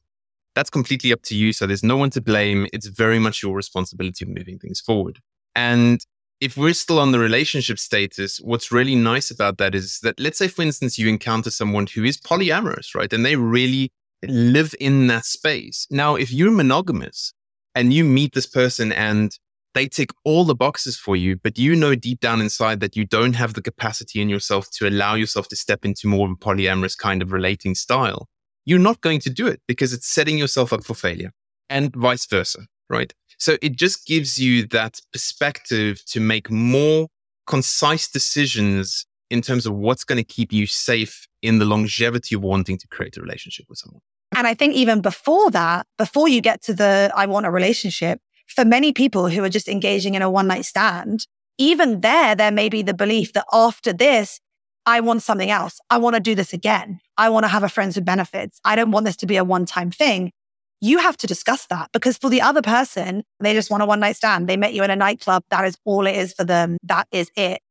That's 0.55 0.69
completely 0.69 1.13
up 1.13 1.21
to 1.23 1.35
you. 1.35 1.53
So 1.53 1.67
there's 1.67 1.83
no 1.83 1.97
one 1.97 2.09
to 2.11 2.21
blame. 2.21 2.67
It's 2.73 2.87
very 2.87 3.19
much 3.19 3.43
your 3.43 3.55
responsibility 3.55 4.25
of 4.25 4.29
moving 4.29 4.57
things 4.57 4.81
forward. 4.81 5.19
And 5.55 6.03
if 6.41 6.55
we're 6.57 6.73
still 6.73 6.99
on 6.99 7.11
the 7.11 7.19
relationship 7.19 7.79
status, 7.79 8.39
what's 8.39 8.71
really 8.71 8.95
nice 8.95 9.29
about 9.29 9.57
that 9.57 9.75
is 9.75 9.99
that 10.03 10.19
let's 10.19 10.37
say, 10.37 10.47
for 10.47 10.61
instance, 10.61 10.97
you 10.97 11.07
encounter 11.07 11.51
someone 11.51 11.87
who 11.87 12.03
is 12.03 12.17
polyamorous, 12.17 12.95
right? 12.95 13.11
And 13.11 13.25
they 13.25 13.35
really 13.35 13.91
live 14.23 14.73
in 14.79 15.07
that 15.07 15.25
space. 15.25 15.85
Now, 15.89 16.15
if 16.15 16.31
you're 16.31 16.51
monogamous 16.51 17.33
and 17.75 17.93
you 17.93 18.03
meet 18.03 18.33
this 18.33 18.47
person 18.47 18.91
and 18.91 19.37
they 19.73 19.87
tick 19.87 20.11
all 20.23 20.43
the 20.45 20.55
boxes 20.55 20.97
for 20.97 21.15
you, 21.15 21.35
but 21.35 21.57
you 21.57 21.75
know 21.75 21.95
deep 21.95 22.19
down 22.19 22.41
inside 22.41 22.79
that 22.79 22.95
you 22.95 23.05
don't 23.05 23.33
have 23.33 23.53
the 23.53 23.61
capacity 23.61 24.21
in 24.21 24.29
yourself 24.29 24.69
to 24.71 24.87
allow 24.87 25.15
yourself 25.15 25.47
to 25.49 25.55
step 25.55 25.85
into 25.85 26.07
more 26.07 26.27
of 26.27 26.33
a 26.33 26.35
polyamorous 26.35 26.97
kind 26.97 27.21
of 27.21 27.31
relating 27.31 27.75
style, 27.75 28.27
you're 28.65 28.79
not 28.79 29.01
going 29.01 29.19
to 29.19 29.29
do 29.29 29.47
it 29.47 29.61
because 29.67 29.93
it's 29.93 30.07
setting 30.07 30.37
yourself 30.37 30.73
up 30.73 30.83
for 30.83 30.93
failure 30.93 31.31
and 31.69 31.95
vice 31.95 32.25
versa, 32.25 32.67
right? 32.89 33.13
So 33.37 33.57
it 33.61 33.75
just 33.75 34.05
gives 34.05 34.37
you 34.37 34.65
that 34.67 34.99
perspective 35.13 36.03
to 36.07 36.19
make 36.19 36.51
more 36.51 37.07
concise 37.47 38.09
decisions 38.09 39.05
in 39.29 39.41
terms 39.41 39.65
of 39.65 39.73
what's 39.73 40.03
going 40.03 40.17
to 40.17 40.23
keep 40.23 40.51
you 40.51 40.65
safe 40.65 41.27
in 41.41 41.59
the 41.59 41.65
longevity 41.65 42.35
of 42.35 42.41
wanting 42.41 42.77
to 42.77 42.87
create 42.87 43.17
a 43.17 43.21
relationship 43.21 43.65
with 43.69 43.77
someone. 43.77 44.01
And 44.35 44.45
I 44.45 44.53
think 44.53 44.75
even 44.75 45.01
before 45.01 45.49
that, 45.51 45.87
before 45.97 46.27
you 46.27 46.41
get 46.41 46.61
to 46.63 46.73
the 46.73 47.11
I 47.15 47.25
want 47.25 47.45
a 47.45 47.51
relationship, 47.51 48.21
for 48.59 48.65
many 48.65 48.91
people 48.91 49.29
who 49.29 49.41
are 49.41 49.49
just 49.49 49.69
engaging 49.69 50.15
in 50.15 50.21
a 50.21 50.29
one 50.29 50.47
night 50.47 50.65
stand, 50.65 51.27
even 51.57 52.01
there, 52.01 52.35
there 52.35 52.51
may 52.51 52.67
be 52.67 52.81
the 52.81 52.93
belief 52.93 53.31
that 53.31 53.45
after 53.53 53.93
this, 53.93 54.41
I 54.85 54.99
want 54.99 55.23
something 55.23 55.49
else. 55.49 55.79
I 55.89 55.97
want 55.97 56.17
to 56.17 56.19
do 56.19 56.35
this 56.35 56.51
again. 56.51 56.99
I 57.17 57.29
want 57.29 57.45
to 57.45 57.47
have 57.47 57.63
a 57.63 57.69
friends 57.69 57.95
with 57.95 58.03
benefits. 58.03 58.59
I 58.65 58.75
don't 58.75 58.91
want 58.91 59.05
this 59.05 59.15
to 59.17 59.25
be 59.25 59.37
a 59.37 59.45
one 59.45 59.65
time 59.65 59.91
thing. 59.91 60.33
You 60.81 60.97
have 60.97 61.15
to 61.17 61.27
discuss 61.27 61.67
that 61.67 61.89
because 61.93 62.17
for 62.17 62.29
the 62.29 62.41
other 62.41 62.61
person, 62.61 63.23
they 63.39 63.53
just 63.53 63.71
want 63.71 63.81
a 63.81 63.85
one 63.85 64.01
night 64.01 64.17
stand. 64.17 64.49
They 64.49 64.57
met 64.57 64.73
you 64.73 64.83
in 64.83 64.91
a 64.91 64.95
nightclub. 64.97 65.43
That 65.51 65.63
is 65.63 65.77
all 65.85 66.05
it 66.05 66.17
is 66.17 66.33
for 66.33 66.43
them. 66.43 66.75
That 66.83 67.07
is 67.13 67.31
it. 67.37 67.61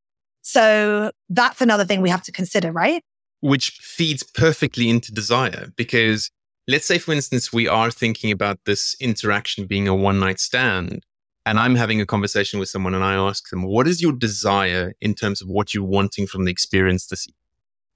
So 0.41 1.13
that's 1.29 1.61
another 1.61 1.85
thing 1.85 2.01
we 2.01 2.09
have 2.09 2.23
to 2.23 2.33
consider, 2.33 2.73
right? 2.73 3.03
Which 3.41 3.73
feeds 3.83 4.23
perfectly 4.23 4.89
into 4.89 5.13
desire 5.13 5.71
because 5.77 6.31
let's 6.69 6.87
say, 6.87 6.99
for 6.99 7.13
instance, 7.13 7.53
we 7.53 7.67
are 7.67 7.91
thinking 7.91 8.31
about 8.31 8.61
this 8.67 8.95
interaction 9.01 9.67
being 9.67 9.89
a 9.89 9.95
one 9.95 10.21
night 10.21 10.39
stand, 10.39 11.05
and 11.47 11.59
I'm 11.59 11.75
having 11.75 12.01
a 12.01 12.07
conversation 12.07 12.61
with 12.61 12.69
someone 12.69 12.95
and 12.95 13.03
I 13.03 13.15
ask 13.15 13.49
them, 13.49 13.63
what 13.63 13.89
is 13.89 14.03
your 14.03 14.13
desire 14.13 14.95
in 15.01 15.15
terms 15.15 15.41
of 15.41 15.49
what 15.49 15.73
you're 15.73 15.83
wanting 15.83 16.27
from 16.27 16.45
the 16.45 16.53
experience 16.53 17.07
this 17.07 17.27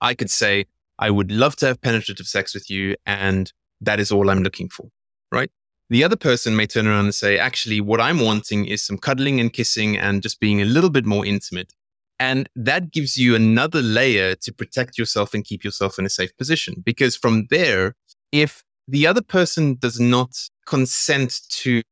I 0.00 0.14
could 0.14 0.31
say, 0.31 0.64
I 0.99 1.11
would 1.11 1.31
love 1.31 1.55
to 1.57 1.67
have 1.67 1.83
penetrative 1.83 2.26
sex 2.26 2.55
with 2.55 2.71
you, 2.71 2.97
and 3.07 3.52
that 3.81 4.00
is 4.00 4.11
all 4.11 4.31
I'm 4.31 4.43
looking 4.43 4.69
for, 4.69 4.88
right? 5.31 5.50
The 5.91 6.02
other 6.02 6.17
person 6.17 6.57
may 6.57 6.67
turn 6.67 6.87
around 6.87 7.05
and 7.05 7.14
say, 7.14 7.38
actually, 7.38 7.81
what 7.81 8.00
I'm 8.00 8.19
wanting 8.19 8.64
is 8.64 8.83
some 8.83 8.97
cuddling 8.97 9.38
and 9.38 9.52
kissing 9.52 9.99
and 9.99 10.23
just 10.23 10.41
being 10.41 10.62
a 10.62 10.64
little 10.64 10.88
bit 10.88 11.05
more 11.05 11.26
intimate. 11.26 11.75
And 12.19 12.49
that 12.57 12.93
gives 12.93 13.19
you 13.19 13.35
another 13.35 13.83
layer 13.83 14.35
to 14.37 14.52
protect 14.52 14.97
yourself 14.97 15.35
and 15.35 15.45
keep 15.45 15.64
yourself 15.64 15.99
in 15.99 16.07
a 16.07 16.11
safe 16.11 16.35
position. 16.37 16.83
Because 16.85 17.17
from 17.17 17.47
there, 17.50 17.97
if 18.32 18.64
the 18.88 19.06
other 19.06 19.22
person 19.22 19.76
does 19.76 20.00
not 20.00 20.30
consent 20.66 21.40
to 21.50 21.82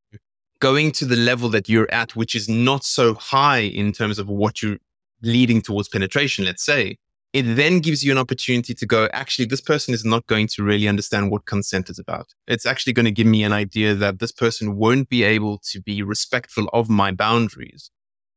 going 0.61 0.93
to 0.93 1.05
the 1.05 1.17
level 1.17 1.49
that 1.51 1.69
you're 1.69 1.91
at, 1.93 2.17
which 2.17 2.35
is 2.35 2.49
not 2.49 2.85
so 2.85 3.15
high 3.15 3.61
in 3.61 3.93
terms 3.93 4.19
of 4.19 4.29
what 4.29 4.63
you're 4.63 4.79
leading 5.23 5.63
towards 5.63 5.89
penetration, 5.89 6.45
let's 6.45 6.65
say, 6.65 6.97
it 7.33 7.43
then 7.43 7.79
gives 7.79 8.03
you 8.03 8.11
an 8.11 8.19
opportunity 8.19 8.75
to 8.75 8.87
go, 8.87 9.09
actually, 9.13 9.45
this 9.47 9.61
person 9.61 9.95
is 9.95 10.05
not 10.05 10.27
going 10.27 10.49
to 10.49 10.65
really 10.65 10.89
understand 10.89 11.31
what 11.31 11.47
consent 11.47 11.89
is 11.89 11.99
about. 11.99 12.35
It's 12.49 12.67
actually 12.67 12.93
going 12.93 13.05
to 13.05 13.13
give 13.13 13.27
me 13.27 13.45
an 13.45 13.53
idea 13.53 13.95
that 13.95 14.19
this 14.19 14.33
person 14.33 14.77
won't 14.77 15.09
be 15.09 15.23
able 15.23 15.61
to 15.71 15.81
be 15.81 16.03
respectful 16.03 16.69
of 16.73 16.91
my 16.91 17.13
boundaries 17.13 17.91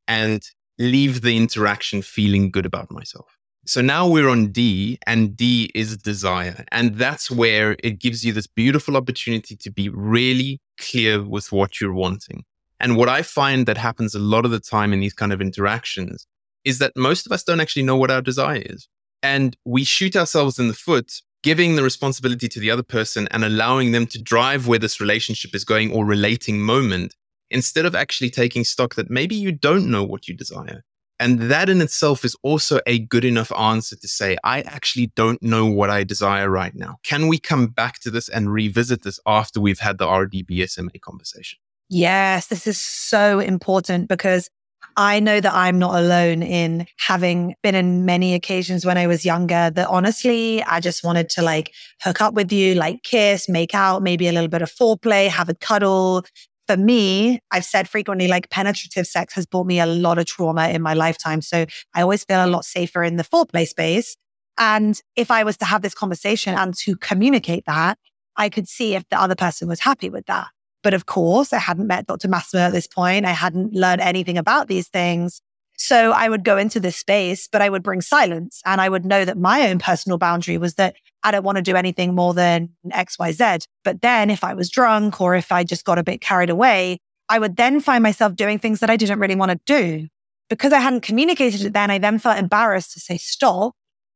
and 0.08 0.44
leave 0.78 1.22
the 1.22 1.36
interaction 1.36 2.02
feeling 2.02 2.52
good 2.52 2.66
about 2.66 2.92
myself. 2.92 3.38
So 3.66 3.82
now 3.82 4.10
we're 4.10 4.28
on 4.28 4.48
D, 4.48 5.00
and 5.08 5.38
D 5.38 5.72
is 5.74 5.96
desire. 5.96 6.66
And 6.72 6.96
that's 6.96 7.32
where 7.32 7.78
it 7.82 7.98
gives 7.98 8.26
you 8.26 8.34
this 8.34 8.46
beautiful 8.46 8.98
opportunity 8.98 9.56
to 9.56 9.72
be 9.72 9.88
really 9.88 10.60
clear 10.78 11.24
with 11.24 11.52
what 11.54 11.80
you're 11.80 11.94
wanting. 11.94 12.44
And 12.82 12.98
what 12.98 13.08
I 13.08 13.22
find 13.22 13.66
that 13.68 13.78
happens 13.78 14.14
a 14.14 14.20
lot 14.20 14.44
of 14.44 14.52
the 14.52 14.60
time 14.60 14.92
in 14.92 15.00
these 15.00 15.14
kind 15.14 15.32
of 15.32 15.40
interactions 15.40 16.28
is 16.66 16.80
that 16.80 16.92
most 16.98 17.26
of 17.26 17.32
us 17.32 17.44
don't 17.44 17.62
actually 17.62 17.84
know 17.84 17.96
what 17.96 18.12
our 18.12 18.22
desire 18.22 18.64
is. 18.66 18.90
And 19.22 19.56
we 19.64 19.86
shoot 19.86 20.18
ourselves 20.18 20.60
in 20.60 20.68
the 20.68 20.74
foot, 20.74 21.22
giving 21.42 21.78
the 21.78 21.84
responsibility 21.84 22.50
to 22.50 22.60
the 22.60 22.70
other 22.70 22.84
person 22.84 23.30
and 23.32 23.46
allowing 23.46 23.94
them 23.94 24.08
to 24.08 24.22
drive 24.22 24.68
where 24.68 24.80
this 24.80 25.00
relationship 25.00 25.56
is 25.56 25.64
going 25.64 25.94
or 25.94 26.06
relating 26.06 26.60
moment 26.60 27.16
instead 27.50 27.86
of 27.86 27.96
actually 27.96 28.30
taking 28.30 28.66
stock 28.66 28.96
that 28.96 29.10
maybe 29.10 29.36
you 29.36 29.54
don't 29.54 29.90
know 29.90 30.04
what 30.04 30.28
you 30.28 30.36
desire. 30.36 30.84
And 31.20 31.40
that 31.52 31.70
in 31.70 31.82
itself 31.82 32.26
is 32.26 32.36
also 32.42 32.80
a 32.86 33.00
good 33.00 33.24
enough 33.24 33.52
answer 33.54 33.96
to 33.96 34.08
say, 34.08 34.38
I 34.44 34.62
actually 34.62 35.08
don't 35.16 35.42
know 35.42 35.66
what 35.66 35.90
I 35.90 36.04
desire 36.04 36.50
right 36.50 36.74
now. 36.76 36.98
Can 37.04 37.28
we 37.28 37.38
come 37.38 37.68
back 37.68 38.00
to 38.00 38.12
this 38.12 38.28
and 38.28 38.52
revisit 38.52 39.04
this 39.04 39.20
after 39.26 39.62
we've 39.62 39.80
had 39.80 40.00
the 40.00 40.08
RDBSMA 40.08 41.00
conversation? 41.02 41.60
Yes, 41.90 42.48
this 42.48 42.66
is 42.66 42.82
so 42.82 43.40
important 43.40 44.10
because 44.10 44.50
I 44.96 45.20
know 45.20 45.40
that 45.40 45.54
I'm 45.54 45.80
not 45.80 45.96
alone 45.96 46.44
in 46.44 46.88
having 46.98 47.56
been 47.64 47.76
in 47.76 48.06
many 48.06 48.34
occasions 48.36 48.86
when 48.86 48.98
I 48.98 49.08
was 49.08 49.26
younger 49.26 49.72
that 49.72 49.88
honestly, 49.88 50.64
I 50.64 50.80
just 50.80 51.04
wanted 51.04 51.30
to 51.30 51.42
like 51.42 51.74
hook 52.02 52.22
up 52.22 52.34
with 52.34 52.52
you, 52.52 52.76
like 52.76 53.04
kiss, 53.04 53.50
make 53.50 53.74
out, 53.74 54.04
maybe 54.04 54.28
a 54.28 54.32
little 54.32 54.50
bit 54.50 54.62
of 54.62 54.72
foreplay, 54.72 55.30
have 55.30 55.50
a 55.50 55.56
cuddle, 55.56 56.26
for 56.68 56.78
me, 56.78 57.40
I've 57.52 57.66
said 57.66 57.90
frequently, 57.90 58.28
like 58.28 58.50
penetrative 58.50 59.08
sex 59.08 59.34
has 59.34 59.46
brought 59.46 59.68
me 59.68 59.80
a 59.80 59.86
lot 59.86 60.18
of 60.18 60.26
trauma 60.26 60.70
in 60.70 60.82
my 60.82 60.94
lifetime. 60.94 61.42
So 61.42 61.66
I 61.94 62.02
always 62.02 62.24
feel 62.24 62.44
a 62.44 62.48
lot 62.48 62.66
safer 62.66 63.04
in 63.04 63.18
the 63.18 63.24
foreplay 63.24 63.68
space. 63.68 64.16
And 64.58 65.00
if 65.16 65.32
I 65.32 65.44
was 65.44 65.58
to 65.58 65.66
have 65.66 65.82
this 65.82 65.94
conversation 65.94 66.56
and 66.56 66.74
to 66.80 66.96
communicate 66.96 67.66
that, 67.66 67.98
I 68.38 68.50
could 68.50 68.68
see 68.68 68.96
if 68.96 69.04
the 69.10 69.20
other 69.20 69.36
person 69.36 69.68
was 69.68 69.80
happy 69.80 70.10
with 70.10 70.26
that. 70.28 70.48
But 70.84 70.94
of 70.94 71.06
course, 71.06 71.54
I 71.54 71.60
hadn't 71.60 71.88
met 71.88 72.08
Dr. 72.08 72.28
Massimo 72.28 72.64
at 72.64 72.74
this 72.74 72.88
point. 72.88 73.26
I 73.26 73.32
hadn't 73.32 73.74
learned 73.74 74.02
anything 74.02 74.38
about 74.38 74.68
these 74.68 74.90
things. 74.90 75.42
So 75.78 76.12
I 76.12 76.30
would 76.30 76.44
go 76.44 76.58
into 76.58 76.80
this 76.80 76.98
space, 76.98 77.48
but 77.48 77.62
I 77.62 77.70
would 77.70 77.84
bring 77.84 78.02
silence 78.02 78.62
and 78.66 78.80
I 78.80 78.90
would 78.90 79.06
know 79.06 79.26
that 79.26 79.38
my 79.38 79.68
own 79.68 79.80
personal 79.80 80.18
boundary 80.18 80.58
was 80.58 80.76
that 80.76 80.96
I 81.24 81.32
don't 81.32 81.44
want 81.44 81.58
to 81.58 81.62
do 81.62 81.76
anything 81.76 82.14
more 82.14 82.34
than 82.34 82.70
XYZ. 82.88 83.66
But 83.84 84.02
then 84.02 84.30
if 84.30 84.44
I 84.44 84.54
was 84.54 84.70
drunk 84.70 85.20
or 85.20 85.36
if 85.36 85.52
I 85.52 85.64
just 85.64 85.86
got 85.86 85.98
a 85.98 86.04
bit 86.04 86.22
carried 86.22 86.50
away, 86.50 87.00
I 87.30 87.40
would 87.40 87.56
then 87.56 87.80
find 87.80 88.04
myself 88.04 88.36
doing 88.36 88.60
things 88.60 88.80
that 88.82 88.90
I 88.90 88.98
didn't 88.98 89.20
really 89.20 89.36
want 89.36 89.52
to 89.52 89.60
do. 89.66 90.08
Because 90.50 90.74
I 90.74 90.80
hadn't 90.80 91.02
communicated 91.02 91.62
it 91.64 91.74
then, 91.74 91.90
I 91.90 91.98
then 91.98 92.20
felt 92.20 92.38
embarrassed 92.38 92.92
to 92.94 93.00
say 93.00 93.18
stop. 93.18 93.74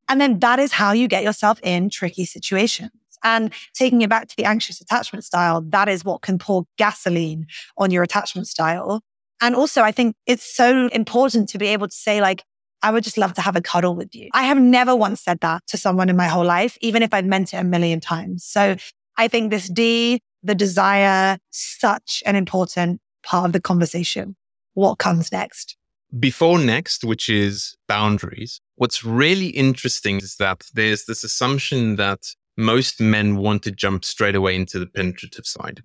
And 0.07 0.21
then 0.21 0.39
that 0.39 0.59
is 0.59 0.73
how 0.73 0.91
you 0.91 1.07
get 1.07 1.23
yourself 1.23 1.59
in 1.63 1.89
tricky 1.89 2.25
situations. 2.25 2.91
And 3.23 3.51
taking 3.73 4.01
it 4.03 4.09
back 4.09 4.27
to 4.27 4.35
the 4.37 4.45
anxious 4.45 4.79
attachment 4.79 5.25
style, 5.25 5.61
that 5.69 5.89
is 5.89 6.05
what 6.05 6.21
can 6.21 6.37
pour 6.37 6.65
gasoline 6.77 7.47
on 7.77 7.89
your 7.89 8.03
attachment 8.03 8.47
style. 8.47 9.01
And 9.41 9.55
also, 9.55 9.81
I 9.81 9.91
think 9.91 10.15
it's 10.25 10.43
so 10.43 10.87
important 10.87 11.49
to 11.49 11.57
be 11.57 11.67
able 11.67 11.87
to 11.87 11.95
say, 11.95 12.21
like, 12.21 12.43
I 12.81 12.91
would 12.91 13.03
just 13.03 13.17
love 13.17 13.33
to 13.33 13.41
have 13.41 13.55
a 13.55 13.61
cuddle 13.61 13.95
with 13.95 14.13
you. 14.13 14.29
I 14.33 14.43
have 14.43 14.59
never 14.59 14.95
once 14.95 15.21
said 15.21 15.39
that 15.41 15.65
to 15.67 15.77
someone 15.77 16.09
in 16.09 16.15
my 16.15 16.27
whole 16.27 16.45
life, 16.45 16.77
even 16.81 17.01
if 17.01 17.13
I've 17.13 17.25
meant 17.25 17.53
it 17.53 17.57
a 17.57 17.63
million 17.63 17.99
times. 17.99 18.43
So 18.43 18.75
I 19.17 19.27
think 19.27 19.49
this 19.49 19.67
D, 19.67 20.21
the 20.43 20.55
desire, 20.55 21.37
such 21.49 22.21
an 22.25 22.35
important 22.35 23.01
part 23.23 23.45
of 23.45 23.53
the 23.53 23.59
conversation. 23.59 24.35
What 24.73 24.99
comes 24.99 25.31
next? 25.31 25.75
Before 26.19 26.59
next, 26.59 27.03
which 27.03 27.29
is 27.29 27.75
boundaries, 27.87 28.61
what's 28.75 29.03
really 29.03 29.47
interesting 29.47 30.17
is 30.17 30.37
that 30.37 30.65
there's 30.73 31.05
this 31.05 31.23
assumption 31.23 31.97
that 31.97 32.33
most 32.55 33.01
men 33.01 33.37
want 33.37 33.63
to 33.63 33.71
jump 33.71 34.05
straight 34.05 34.35
away 34.35 34.55
into 34.55 34.79
the 34.79 34.87
penetrative 34.87 35.45
side, 35.45 35.83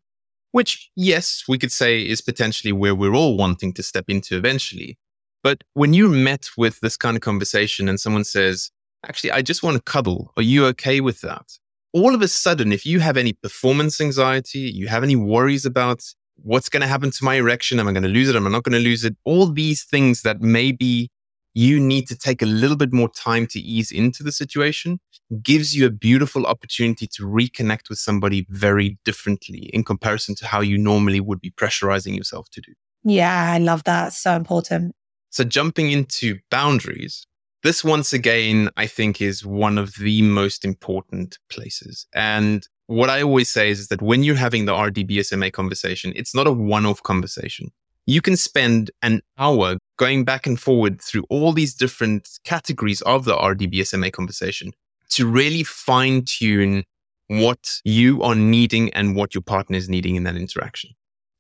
which, 0.53 0.91
yes, 0.95 1.45
we 1.49 1.59
could 1.59 1.73
say 1.73 2.01
is 2.01 2.21
potentially 2.21 2.73
where 2.73 2.95
we're 2.95 3.15
all 3.15 3.37
wanting 3.37 3.73
to 3.75 3.83
step 3.83 4.05
into 4.09 4.37
eventually. 4.37 4.99
But 5.43 5.65
when 5.75 5.93
you're 5.93 6.09
met 6.09 6.49
with 6.57 6.81
this 6.81 6.97
kind 6.97 7.17
of 7.17 7.23
conversation 7.23 7.89
and 7.89 7.99
someone 7.99 8.25
says, 8.25 8.71
actually, 9.07 9.33
I 9.33 9.43
just 9.43 9.63
want 9.63 9.77
to 9.77 9.83
cuddle, 9.83 10.33
are 10.37 10.43
you 10.43 10.65
okay 10.67 11.01
with 11.01 11.21
that? 11.23 11.59
All 11.93 12.15
of 12.15 12.23
a 12.23 12.29
sudden, 12.29 12.73
if 12.73 12.87
you 12.87 13.01
have 13.01 13.17
any 13.17 13.33
performance 13.33 14.01
anxiety, 14.01 14.61
you 14.61 14.89
have 14.89 15.03
any 15.03 15.17
worries 15.17 15.67
about 15.67 16.03
what's 16.37 16.69
going 16.69 16.81
to 16.81 16.87
happen 16.87 17.11
to 17.11 17.25
my 17.25 17.35
erection, 17.35 17.81
am 17.81 17.89
I 17.89 17.93
going 17.93 18.03
to 18.05 18.09
lose 18.09 18.29
it, 18.29 18.37
am 18.37 18.47
I 18.47 18.51
not 18.51 18.63
going 18.63 18.73
to 18.73 18.79
lose 18.79 19.05
it? 19.05 19.17
All 19.25 19.47
these 19.47 19.85
things 19.85 20.23
that 20.23 20.41
maybe 20.41 21.11
you 21.55 21.79
need 21.79 22.09
to 22.09 22.17
take 22.17 22.41
a 22.41 22.47
little 22.47 22.77
bit 22.77 22.93
more 22.93 23.11
time 23.11 23.47
to 23.49 23.61
ease 23.61 23.91
into 23.91 24.23
the 24.23 24.33
situation 24.33 25.01
gives 25.43 25.75
you 25.75 25.87
a 25.87 25.91
beautiful 25.91 26.47
opportunity 26.47 27.07
to 27.07 27.25
reconnect 27.25 27.89
with 27.89 27.99
somebody 27.99 28.47
very 28.51 28.99
differently 29.05 29.71
in 29.73 29.85
comparison 29.85 30.35
to 30.37 30.47
how 30.47 30.61
you 30.61 30.77
normally 30.77 31.21
would 31.21 31.41
be 31.41 31.51
pressurizing 31.51 32.17
yourself 32.17 32.51
to 32.51 32.61
do. 32.61 32.73
Yeah, 33.05 33.53
I 33.53 33.59
love 33.59 33.85
that. 33.85 34.13
So 34.13 34.35
important. 34.35 34.95
So 35.31 35.45
jumping 35.45 35.91
into 35.91 36.39
boundaries, 36.51 37.27
this 37.63 37.83
once 37.83 38.13
again, 38.13 38.69
I 38.77 38.87
think 38.87 39.21
is 39.21 39.47
one 39.47 39.79
of 39.79 39.95
the 39.95 40.23
most 40.23 40.65
important 40.65 41.39
places. 41.49 42.07
And 42.13 42.67
what 42.87 43.09
I 43.09 43.23
always 43.23 43.49
say 43.49 43.71
is, 43.71 43.81
is 43.81 43.89
that 43.89 44.03
when 44.03 44.23
you're 44.23 44.37
having 44.37 44.67
the 44.67 44.73
RDBSMA 44.73 45.53
conversation, 45.53 46.13
it's 46.15 46.35
not 46.35 46.47
a 46.47 46.53
one-off 46.53 47.03
conversation 47.03 47.73
you 48.07 48.21
can 48.21 48.37
spend 48.37 48.91
an 49.03 49.23
hour 49.39 49.79
going 49.97 50.25
back 50.25 50.47
and 50.47 50.59
forward 50.59 51.01
through 51.01 51.25
all 51.31 51.53
these 51.53 51.75
different 51.75 52.29
categories 52.45 53.01
of 53.03 53.25
the 53.25 53.37
RDBSMA 53.37 54.13
conversation 54.13 54.73
to 55.15 55.27
really 55.27 55.63
fine 55.63 56.25
tune 56.25 56.85
what 57.29 57.81
you 57.85 58.23
are 58.23 58.35
needing 58.35 58.93
and 58.95 59.17
what 59.17 59.35
your 59.35 59.43
partner 59.43 59.77
is 59.77 59.89
needing 59.89 60.17
in 60.17 60.25
that 60.25 60.37
interaction. 60.37 60.91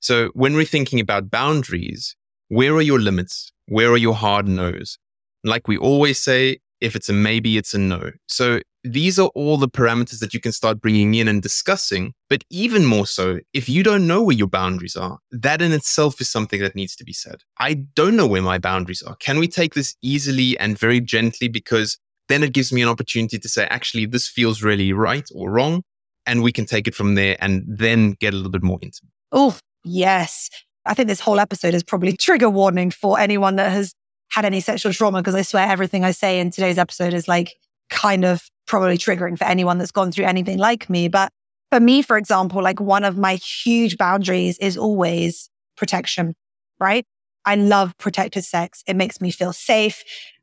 So 0.00 0.28
when 0.34 0.54
we're 0.54 0.64
thinking 0.64 1.00
about 1.00 1.30
boundaries, 1.30 2.16
where 2.48 2.74
are 2.74 2.82
your 2.82 2.98
limits? 2.98 3.52
Where 3.66 3.90
are 3.90 3.96
your 3.96 4.14
hard 4.14 4.48
no's? 4.48 4.98
Like 5.44 5.68
we 5.68 5.76
always 5.76 6.18
say, 6.18 6.58
if 6.80 6.96
it's 6.96 7.08
a 7.08 7.12
maybe, 7.12 7.56
it's 7.56 7.74
a 7.74 7.78
no. 7.78 8.10
So 8.26 8.60
these 8.84 9.18
are 9.18 9.30
all 9.36 9.56
the 9.56 9.68
parameters 9.68 10.18
that 10.18 10.34
you 10.34 10.40
can 10.40 10.50
start 10.50 10.80
bringing 10.80 11.14
in 11.14 11.28
and 11.28 11.40
discussing. 11.40 12.14
But 12.28 12.42
even 12.50 12.84
more 12.84 13.06
so, 13.06 13.38
if 13.52 13.68
you 13.68 13.84
don't 13.84 14.06
know 14.06 14.22
where 14.22 14.36
your 14.36 14.48
boundaries 14.48 14.96
are, 14.96 15.18
that 15.30 15.62
in 15.62 15.72
itself 15.72 16.20
is 16.20 16.30
something 16.30 16.60
that 16.60 16.74
needs 16.74 16.96
to 16.96 17.04
be 17.04 17.12
said. 17.12 17.42
I 17.58 17.74
don't 17.74 18.16
know 18.16 18.26
where 18.26 18.42
my 18.42 18.58
boundaries 18.58 19.02
are. 19.02 19.14
Can 19.16 19.38
we 19.38 19.46
take 19.46 19.74
this 19.74 19.94
easily 20.02 20.58
and 20.58 20.76
very 20.76 21.00
gently? 21.00 21.46
Because 21.46 21.98
then 22.28 22.42
it 22.42 22.52
gives 22.52 22.72
me 22.72 22.82
an 22.82 22.88
opportunity 22.88 23.38
to 23.38 23.48
say, 23.48 23.66
actually, 23.66 24.06
this 24.06 24.28
feels 24.28 24.62
really 24.62 24.92
right 24.92 25.28
or 25.34 25.50
wrong. 25.50 25.82
And 26.26 26.42
we 26.42 26.52
can 26.52 26.66
take 26.66 26.86
it 26.86 26.94
from 26.94 27.14
there 27.16 27.36
and 27.40 27.64
then 27.66 28.12
get 28.20 28.32
a 28.32 28.36
little 28.36 28.50
bit 28.50 28.62
more 28.62 28.78
intimate. 28.80 29.10
Oh, 29.32 29.58
yes. 29.84 30.48
I 30.86 30.94
think 30.94 31.08
this 31.08 31.20
whole 31.20 31.40
episode 31.40 31.74
is 31.74 31.82
probably 31.82 32.16
trigger 32.16 32.50
warning 32.50 32.90
for 32.90 33.18
anyone 33.18 33.56
that 33.56 33.72
has 33.72 33.92
had 34.30 34.44
any 34.44 34.60
sexual 34.60 34.92
trauma 34.92 35.18
because 35.18 35.34
I 35.34 35.42
swear 35.42 35.68
everything 35.68 36.04
I 36.04 36.12
say 36.12 36.40
in 36.40 36.50
today's 36.50 36.78
episode 36.78 37.12
is 37.12 37.28
like 37.28 37.54
kind 37.90 38.24
of 38.24 38.42
probably 38.66 38.96
triggering 38.96 39.36
for 39.36 39.44
anyone 39.44 39.78
that's 39.78 39.90
gone 39.90 40.12
through 40.12 40.24
anything 40.24 40.58
like 40.58 40.88
me. 40.88 41.08
But 41.08 41.30
for 41.70 41.80
me, 41.80 42.02
for 42.02 42.16
example, 42.16 42.62
like 42.62 42.80
one 42.80 43.04
of 43.04 43.18
my 43.18 43.34
huge 43.34 43.98
boundaries 43.98 44.58
is 44.58 44.76
always 44.76 45.50
protection, 45.76 46.34
right? 46.78 47.04
I 47.44 47.56
love 47.56 47.96
protected 47.98 48.44
sex. 48.44 48.82
It 48.86 48.94
makes 48.96 49.20
me 49.20 49.30
feel 49.30 49.52
safe. 49.52 50.02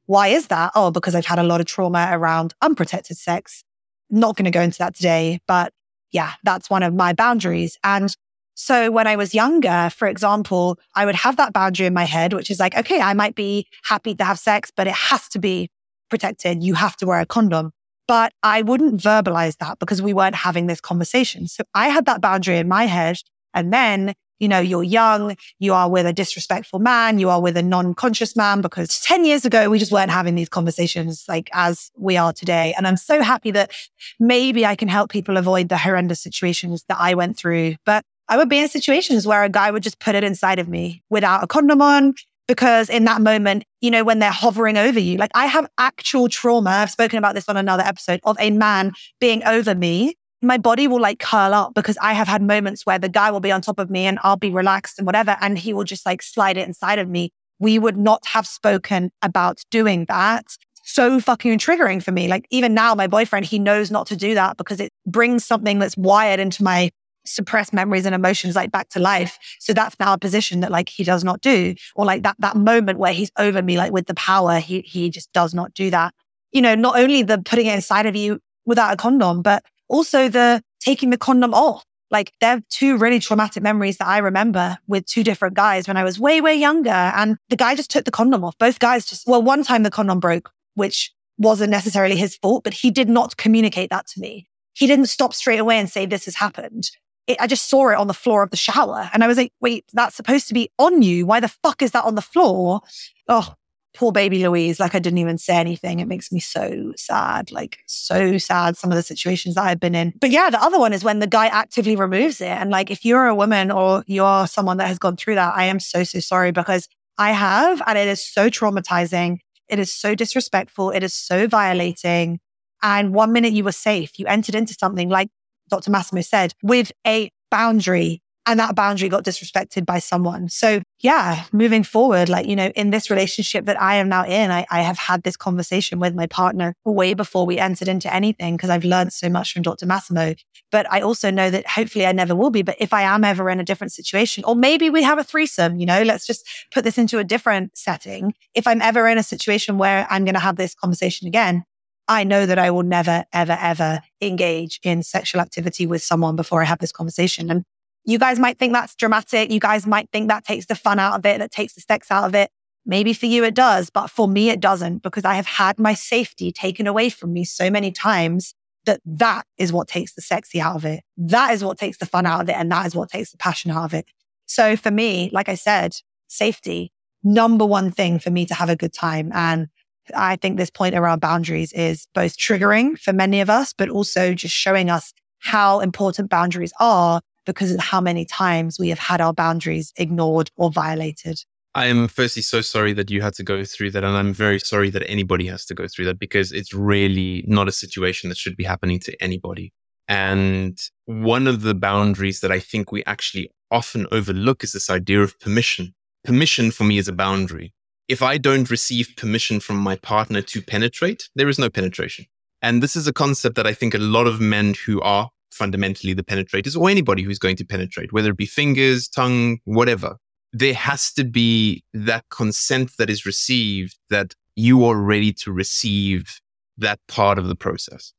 Why 0.09 0.29
is 0.29 0.47
that? 0.47 0.71
Oh, 0.73 0.89
because 0.89 1.13
I've 1.13 1.27
had 1.27 1.37
a 1.37 1.43
lot 1.43 1.61
of 1.61 1.67
trauma 1.67 2.09
around 2.11 2.55
unprotected 2.63 3.15
sex. 3.15 3.63
Not 4.09 4.35
going 4.35 4.45
to 4.45 4.49
go 4.51 4.59
into 4.59 4.79
that 4.79 4.95
today, 4.95 5.39
but 5.47 5.71
yeah, 6.11 6.31
that's 6.43 6.67
one 6.67 6.81
of 6.81 6.95
my 6.95 7.13
boundaries. 7.13 7.77
And 7.83 8.11
so 8.55 8.89
when 8.89 9.05
I 9.05 9.15
was 9.15 9.35
younger, 9.35 9.91
for 9.95 10.07
example, 10.07 10.79
I 10.95 11.05
would 11.05 11.13
have 11.13 11.37
that 11.37 11.53
boundary 11.53 11.85
in 11.85 11.93
my 11.93 12.05
head, 12.05 12.33
which 12.33 12.49
is 12.49 12.59
like, 12.59 12.75
okay, 12.75 12.99
I 12.99 13.13
might 13.13 13.35
be 13.35 13.67
happy 13.83 14.15
to 14.15 14.23
have 14.23 14.39
sex, 14.39 14.71
but 14.75 14.87
it 14.87 14.95
has 14.95 15.29
to 15.29 15.37
be 15.37 15.69
protected. 16.09 16.63
You 16.63 16.73
have 16.73 16.97
to 16.97 17.05
wear 17.05 17.19
a 17.19 17.25
condom. 17.27 17.71
But 18.07 18.33
I 18.41 18.63
wouldn't 18.63 18.99
verbalize 18.99 19.57
that 19.57 19.77
because 19.77 20.01
we 20.01 20.15
weren't 20.15 20.33
having 20.33 20.65
this 20.65 20.81
conversation. 20.81 21.47
So 21.47 21.65
I 21.75 21.89
had 21.89 22.07
that 22.07 22.19
boundary 22.19 22.57
in 22.57 22.67
my 22.67 22.85
head. 22.85 23.17
And 23.53 23.71
then, 23.71 24.15
you 24.39 24.47
know, 24.47 24.59
you're 24.59 24.83
young, 24.83 25.35
you 25.59 25.73
are 25.73 25.89
with 25.89 26.05
a 26.05 26.13
disrespectful 26.13 26.79
man, 26.79 27.19
you 27.19 27.29
are 27.29 27.41
with 27.41 27.57
a 27.57 27.61
non-conscious 27.61 28.35
man 28.35 28.61
because 28.61 28.99
10 29.01 29.25
years 29.25 29.45
ago, 29.45 29.69
we 29.69 29.79
just 29.79 29.91
weren't 29.91 30.11
having 30.11 30.35
these 30.35 30.49
conversations 30.49 31.25
like 31.27 31.49
as 31.53 31.91
we 31.97 32.17
are 32.17 32.33
today. 32.33 32.73
And 32.77 32.87
I'm 32.87 32.97
so 32.97 33.21
happy 33.21 33.51
that 33.51 33.71
maybe 34.19 34.65
I 34.65 34.75
can 34.75 34.87
help 34.87 35.11
people 35.11 35.37
avoid 35.37 35.69
the 35.69 35.77
horrendous 35.77 36.21
situations 36.21 36.85
that 36.89 36.97
I 36.99 37.13
went 37.13 37.37
through. 37.37 37.75
But 37.85 38.03
I 38.27 38.37
would 38.37 38.49
be 38.49 38.59
in 38.59 38.69
situations 38.69 39.25
where 39.25 39.43
a 39.43 39.49
guy 39.49 39.71
would 39.71 39.83
just 39.83 39.99
put 39.99 40.15
it 40.15 40.23
inside 40.23 40.59
of 40.59 40.67
me 40.67 41.03
without 41.09 41.43
a 41.43 41.47
condom 41.47 41.81
on. 41.81 42.13
Because 42.47 42.89
in 42.89 43.05
that 43.05 43.21
moment, 43.21 43.63
you 43.79 43.91
know, 43.91 44.03
when 44.03 44.17
they're 44.17 44.31
hovering 44.31 44.75
over 44.75 44.99
you, 44.99 45.17
like 45.17 45.29
I 45.35 45.45
have 45.45 45.69
actual 45.77 46.27
trauma. 46.27 46.71
I've 46.71 46.89
spoken 46.89 47.19
about 47.19 47.35
this 47.35 47.47
on 47.47 47.57
another 47.57 47.83
episode 47.83 48.19
of 48.23 48.37
a 48.39 48.49
man 48.49 48.93
being 49.21 49.43
over 49.43 49.75
me. 49.75 50.15
My 50.41 50.57
body 50.57 50.87
will 50.87 51.01
like 51.01 51.19
curl 51.19 51.53
up 51.53 51.73
because 51.73 51.97
I 52.01 52.13
have 52.13 52.27
had 52.27 52.41
moments 52.41 52.85
where 52.85 52.99
the 52.99 53.09
guy 53.09 53.29
will 53.31 53.41
be 53.41 53.51
on 53.51 53.61
top 53.61 53.79
of 53.79 53.89
me 53.89 54.05
and 54.05 54.19
I'll 54.23 54.37
be 54.37 54.51
relaxed 54.51 54.97
and 54.97 55.05
whatever. 55.05 55.35
And 55.41 55.57
he 55.57 55.73
will 55.73 55.83
just 55.83 56.05
like 56.05 56.21
slide 56.21 56.57
it 56.57 56.67
inside 56.67 56.99
of 56.99 57.09
me. 57.09 57.31
We 57.59 57.77
would 57.77 57.97
not 57.97 58.25
have 58.27 58.47
spoken 58.47 59.11
about 59.21 59.59
doing 59.69 60.05
that 60.07 60.45
so 60.89 61.19
fucking 61.19 61.59
triggering 61.59 62.01
for 62.01 62.11
me. 62.11 62.27
Like 62.27 62.47
even 62.49 62.73
now, 62.73 62.95
my 62.95 63.07
boyfriend, 63.07 63.45
he 63.45 63.59
knows 63.59 63.91
not 63.91 64.07
to 64.07 64.15
do 64.15 64.33
that 64.33 64.57
because 64.57 64.79
it 64.79 64.91
brings 65.05 65.45
something 65.45 65.77
that's 65.79 65.95
wired 65.95 66.39
into 66.39 66.63
my 66.63 66.89
suppressed 67.25 67.73
memories 67.73 68.05
and 68.05 68.15
emotions 68.15 68.55
like 68.55 68.71
back 68.71 68.89
to 68.89 68.99
life. 68.99 69.37
So 69.59 69.73
that's 69.73 69.99
now 69.99 70.13
a 70.13 70.17
position 70.17 70.61
that 70.61 70.71
like 70.71 70.89
he 70.89 71.03
does 71.03 71.23
not 71.23 71.41
do. 71.41 71.75
Or 71.95 72.05
like 72.05 72.23
that 72.23 72.37
that 72.39 72.55
moment 72.55 72.97
where 72.97 73.13
he's 73.13 73.31
over 73.37 73.61
me, 73.61 73.77
like 73.77 73.91
with 73.91 74.07
the 74.07 74.15
power, 74.15 74.59
he 74.59 74.81
he 74.81 75.09
just 75.09 75.31
does 75.31 75.53
not 75.53 75.73
do 75.73 75.89
that. 75.91 76.13
You 76.51 76.61
know, 76.61 76.75
not 76.75 76.97
only 76.97 77.21
the 77.21 77.37
putting 77.37 77.67
it 77.67 77.75
inside 77.75 78.07
of 78.07 78.15
you 78.15 78.39
without 78.65 78.93
a 78.93 78.97
condom, 78.97 79.41
but 79.41 79.63
also 79.89 80.29
the 80.29 80.61
taking 80.79 81.09
the 81.09 81.17
condom 81.17 81.53
off. 81.53 81.83
Like 82.11 82.31
there 82.41 82.57
are 82.57 82.61
two 82.69 82.97
really 82.97 83.19
traumatic 83.19 83.61
memories 83.61 83.97
that 83.97 84.07
I 84.07 84.17
remember 84.17 84.79
with 84.87 85.05
two 85.05 85.23
different 85.23 85.55
guys 85.55 85.87
when 85.87 85.97
I 85.97 86.03
was 86.03 86.19
way, 86.19 86.41
way 86.41 86.55
younger. 86.55 86.89
And 86.89 87.37
the 87.49 87.55
guy 87.55 87.75
just 87.75 87.91
took 87.91 88.05
the 88.05 88.11
condom 88.11 88.43
off. 88.43 88.57
Both 88.57 88.79
guys 88.79 89.05
just, 89.05 89.27
well, 89.27 89.43
one 89.43 89.63
time 89.63 89.83
the 89.83 89.91
condom 89.91 90.19
broke, 90.19 90.51
which 90.73 91.11
wasn't 91.37 91.69
necessarily 91.69 92.15
his 92.15 92.35
fault, 92.37 92.63
but 92.63 92.73
he 92.73 92.89
did 92.89 93.09
not 93.09 93.37
communicate 93.37 93.91
that 93.91 94.07
to 94.07 94.19
me. 94.19 94.47
He 94.73 94.87
didn't 94.87 95.07
stop 95.07 95.33
straight 95.33 95.59
away 95.59 95.77
and 95.77 95.89
say, 95.89 96.05
this 96.05 96.25
has 96.25 96.35
happened 96.35 96.89
it, 97.29 97.37
I 97.39 97.47
just 97.47 97.69
saw 97.69 97.89
it 97.89 97.95
on 97.95 98.07
the 98.07 98.13
floor 98.13 98.43
of 98.43 98.49
the 98.49 98.57
shower 98.57 99.09
and 99.13 99.23
I 99.23 99.27
was 99.27 99.37
like, 99.37 99.53
wait, 99.61 99.85
that's 99.93 100.15
supposed 100.15 100.47
to 100.47 100.53
be 100.53 100.69
on 100.79 101.01
you. 101.01 101.25
Why 101.25 101.39
the 101.39 101.47
fuck 101.47 101.81
is 101.81 101.91
that 101.91 102.03
on 102.03 102.15
the 102.15 102.21
floor? 102.21 102.81
Oh, 103.27 103.53
poor 103.99 104.13
baby 104.13 104.47
Louise. 104.47 104.79
Like 104.79 104.95
I 104.95 104.99
didn't 104.99 105.17
even 105.17 105.37
say 105.37 105.57
anything. 105.57 105.99
It 105.99 106.07
makes 106.07 106.31
me 106.31 106.39
so 106.39 106.93
sad, 106.95 107.51
like 107.51 107.79
so 107.85 108.37
sad. 108.37 108.77
Some 108.77 108.91
of 108.91 108.95
the 108.95 109.03
situations 109.03 109.55
that 109.55 109.65
I've 109.65 109.79
been 109.79 109.93
in. 109.93 110.13
But 110.21 110.31
yeah, 110.31 110.49
the 110.49 110.63
other 110.63 110.79
one 110.79 110.93
is 110.93 111.03
when 111.03 111.19
the 111.19 111.27
guy 111.27 111.47
actively 111.47 111.97
removes 111.97 112.39
it. 112.39 112.47
And 112.47 112.69
like, 112.69 112.89
if 112.89 113.03
you're 113.03 113.27
a 113.27 113.35
woman 113.35 113.71
or 113.71 114.05
you're 114.07 114.47
someone 114.47 114.77
that 114.77 114.87
has 114.87 114.99
gone 114.99 115.17
through 115.17 115.35
that, 115.35 115.53
I 115.53 115.65
am 115.65 115.81
so, 115.81 116.05
so 116.05 116.21
sorry 116.21 116.51
because 116.53 116.87
I 117.17 117.31
have, 117.31 117.81
and 117.85 117.97
it 117.97 118.07
is 118.07 118.25
so 118.25 118.49
traumatizing. 118.49 119.39
It 119.67 119.79
is 119.79 119.91
so 119.91 120.15
disrespectful. 120.15 120.91
It 120.91 121.03
is 121.03 121.13
so 121.13 121.47
violating. 121.47 122.39
And 122.81 123.13
one 123.13 123.33
minute 123.33 123.51
you 123.51 123.65
were 123.65 123.73
safe, 123.73 124.17
you 124.17 124.25
entered 124.27 124.55
into 124.55 124.75
something 124.79 125.09
like 125.09 125.27
Dr. 125.69 125.91
Massimo 125.91 126.21
said, 126.21 126.53
with 126.63 126.93
a 127.05 127.31
boundary 127.51 128.21
and 128.45 128.59
that 128.59 128.75
boundary 128.75 129.09
got 129.09 129.23
disrespected 129.23 129.85
by 129.85 129.99
someone. 129.99 130.49
So 130.49 130.81
yeah, 131.01 131.45
moving 131.51 131.83
forward, 131.83 132.29
like, 132.29 132.47
you 132.47 132.55
know, 132.55 132.71
in 132.75 132.89
this 132.89 133.09
relationship 133.09 133.65
that 133.65 133.81
I 133.81 133.95
am 133.95 134.09
now 134.09 134.25
in, 134.25 134.51
I, 134.51 134.65
I 134.69 134.81
have 134.81 134.97
had 134.97 135.23
this 135.23 135.37
conversation 135.37 135.99
with 135.99 136.15
my 136.15 136.27
partner 136.27 136.73
way 136.83 137.13
before 137.13 137.45
we 137.45 137.57
entered 137.57 137.87
into 137.87 138.13
anything 138.13 138.57
because 138.57 138.69
I've 138.69 138.83
learned 138.83 139.13
so 139.13 139.29
much 139.29 139.53
from 139.53 139.61
Dr. 139.61 139.85
Massimo. 139.85 140.35
But 140.71 140.91
I 140.91 141.01
also 141.01 141.31
know 141.31 141.49
that 141.49 141.67
hopefully 141.67 142.05
I 142.05 142.11
never 142.11 142.35
will 142.35 142.49
be. 142.49 142.61
But 142.61 142.75
if 142.79 142.93
I 142.93 143.03
am 143.03 143.23
ever 143.23 143.49
in 143.49 143.59
a 143.59 143.63
different 143.63 143.93
situation, 143.93 144.43
or 144.43 144.55
maybe 144.55 144.89
we 144.89 145.03
have 145.03 145.19
a 145.19 145.23
threesome, 145.23 145.77
you 145.77 145.85
know, 145.85 146.01
let's 146.01 146.25
just 146.25 146.47
put 146.71 146.83
this 146.83 146.97
into 146.97 147.19
a 147.19 147.23
different 147.23 147.77
setting. 147.77 148.33
If 148.55 148.67
I'm 148.67 148.81
ever 148.81 149.07
in 149.07 149.17
a 149.17 149.23
situation 149.23 149.77
where 149.77 150.07
I'm 150.09 150.25
going 150.25 150.35
to 150.35 150.39
have 150.39 150.57
this 150.57 150.75
conversation 150.75 151.27
again, 151.27 151.63
I 152.07 152.23
know 152.23 152.47
that 152.47 152.57
I 152.57 152.71
will 152.71 152.83
never, 152.83 153.25
ever, 153.31 153.57
ever 153.61 154.01
engage 154.19 154.79
in 154.83 155.03
sexual 155.03 155.41
activity 155.41 155.85
with 155.85 156.03
someone 156.03 156.35
before 156.35 156.63
I 156.63 156.65
have 156.65 156.79
this 156.79 156.91
conversation. 156.91 157.51
And 157.51 157.63
you 158.05 158.17
guys 158.17 158.39
might 158.39 158.57
think 158.57 158.73
that's 158.73 158.95
dramatic. 158.95 159.51
You 159.51 159.59
guys 159.59 159.85
might 159.85 160.09
think 160.11 160.29
that 160.29 160.45
takes 160.45 160.65
the 160.65 160.75
fun 160.75 160.99
out 160.99 161.17
of 161.17 161.25
it, 161.25 161.39
that 161.39 161.51
takes 161.51 161.73
the 161.73 161.81
sex 161.81 162.09
out 162.11 162.25
of 162.25 162.35
it. 162.35 162.49
Maybe 162.85 163.13
for 163.13 163.25
you 163.27 163.43
it 163.43 163.53
does, 163.53 163.89
but 163.89 164.09
for 164.09 164.27
me 164.27 164.49
it 164.49 164.59
doesn't 164.59 165.03
because 165.03 165.25
I 165.25 165.35
have 165.35 165.45
had 165.45 165.77
my 165.77 165.93
safety 165.93 166.51
taken 166.51 166.87
away 166.87 167.09
from 167.09 167.33
me 167.33 167.43
so 167.43 167.69
many 167.69 167.91
times 167.91 168.53
that 168.85 169.01
that 169.05 169.45
is 169.57 169.71
what 169.71 169.87
takes 169.87 170.13
the 170.13 170.21
sexy 170.21 170.59
out 170.59 170.75
of 170.75 170.85
it. 170.85 171.03
That 171.17 171.53
is 171.53 171.63
what 171.63 171.77
takes 171.77 171.97
the 171.97 172.05
fun 172.05 172.25
out 172.25 172.41
of 172.41 172.49
it. 172.49 172.55
And 172.55 172.71
that 172.71 172.85
is 172.87 172.95
what 172.95 173.09
takes 173.09 173.31
the 173.31 173.37
passion 173.37 173.69
out 173.69 173.83
of 173.83 173.93
it. 173.93 174.05
So 174.45 174.75
for 174.75 174.89
me, 174.89 175.29
like 175.31 175.49
I 175.49 175.55
said, 175.55 175.97
safety, 176.27 176.91
number 177.23 177.65
one 177.65 177.91
thing 177.91 178.17
for 178.17 178.31
me 178.31 178.45
to 178.47 178.53
have 178.53 178.69
a 178.69 178.75
good 178.75 178.93
time. 178.93 179.31
And 179.33 179.67
I 180.15 180.37
think 180.37 180.57
this 180.57 180.71
point 180.71 180.95
around 180.95 181.19
boundaries 181.19 181.71
is 181.73 182.07
both 182.15 182.37
triggering 182.37 182.97
for 182.97 183.13
many 183.13 183.41
of 183.41 183.49
us, 183.49 183.73
but 183.73 183.89
also 183.89 184.33
just 184.33 184.55
showing 184.55 184.89
us 184.89 185.13
how 185.39 185.79
important 185.79 186.29
boundaries 186.29 186.73
are 186.79 187.21
because 187.45 187.71
of 187.71 187.79
how 187.79 188.01
many 188.01 188.25
times 188.25 188.79
we 188.79 188.89
have 188.89 188.99
had 188.99 189.21
our 189.21 189.33
boundaries 189.33 189.93
ignored 189.97 190.51
or 190.55 190.71
violated. 190.71 191.39
I 191.75 191.85
am 191.85 192.07
firstly 192.07 192.41
so 192.41 192.61
sorry 192.61 192.93
that 192.93 193.11
you 193.11 193.21
had 193.21 193.35
to 193.35 193.43
go 193.43 193.63
through 193.63 193.91
that. 193.91 194.03
And 194.03 194.17
I'm 194.17 194.33
very 194.33 194.59
sorry 194.59 194.89
that 194.89 195.07
anybody 195.07 195.47
has 195.47 195.65
to 195.65 195.75
go 195.75 195.87
through 195.87 196.05
that 196.05 196.19
because 196.19 196.51
it's 196.51 196.73
really 196.73 197.43
not 197.47 197.67
a 197.67 197.71
situation 197.71 198.29
that 198.29 198.37
should 198.37 198.57
be 198.57 198.63
happening 198.63 198.99
to 199.01 199.23
anybody. 199.23 199.71
And 200.07 200.79
one 201.05 201.45
of 201.45 201.61
the 201.61 201.75
boundaries 201.75 202.39
that 202.41 202.51
I 202.51 202.59
think 202.59 202.91
we 202.91 203.03
actually 203.05 203.51
often 203.69 204.07
overlook 204.11 204.63
is 204.63 204.71
this 204.71 204.89
idea 204.89 205.21
of 205.21 205.39
permission. 205.39 205.93
Permission 206.23 206.71
for 206.71 206.83
me 206.83 206.97
is 206.97 207.07
a 207.07 207.13
boundary 207.13 207.73
if 208.09 208.23
I 208.23 208.39
don't 208.39 208.71
receive 208.71 209.13
permission 209.15 209.59
from 209.59 209.77
my 209.77 209.95
partner 209.95 210.41
to 210.41 210.61
penetrate, 210.63 211.29
there 211.35 211.47
is 211.47 211.59
no 211.59 211.69
penetration. 211.69 212.25
And 212.61 212.83
this 212.83 212.95
is 212.95 213.07
a 213.07 213.13
concept 213.13 213.55
that 213.55 213.67
I 213.67 213.73
think 213.73 213.93
a 213.93 213.99
lot 213.99 214.25
of 214.25 214.41
men 214.41 214.73
who 214.85 214.99
are 215.01 215.29
fundamentally 215.51 216.13
the 216.13 216.23
penetrators 216.23 216.77
or 216.77 216.89
anybody 216.89 217.23
who's 217.23 217.39
going 217.39 217.55
to 217.57 217.65
penetrate, 217.65 218.13
whether 218.13 218.31
it 218.31 218.37
be 218.37 218.45
fingers, 218.45 219.07
tongue, 219.07 219.59
whatever, 219.65 220.17
there 220.53 220.73
has 220.73 221.11
to 221.13 221.23
be 221.23 221.83
that 221.93 222.25
consent 222.29 222.91
that 222.97 223.09
is 223.09 223.25
received 223.25 223.97
that 224.09 224.33
you 224.55 224.83
are 224.85 224.97
ready 224.97 225.31
to 225.31 225.51
receive 225.51 226.39
that 226.77 226.99
part 227.07 227.37
of 227.37 227.47
the 227.47 227.55
process. 227.55 228.13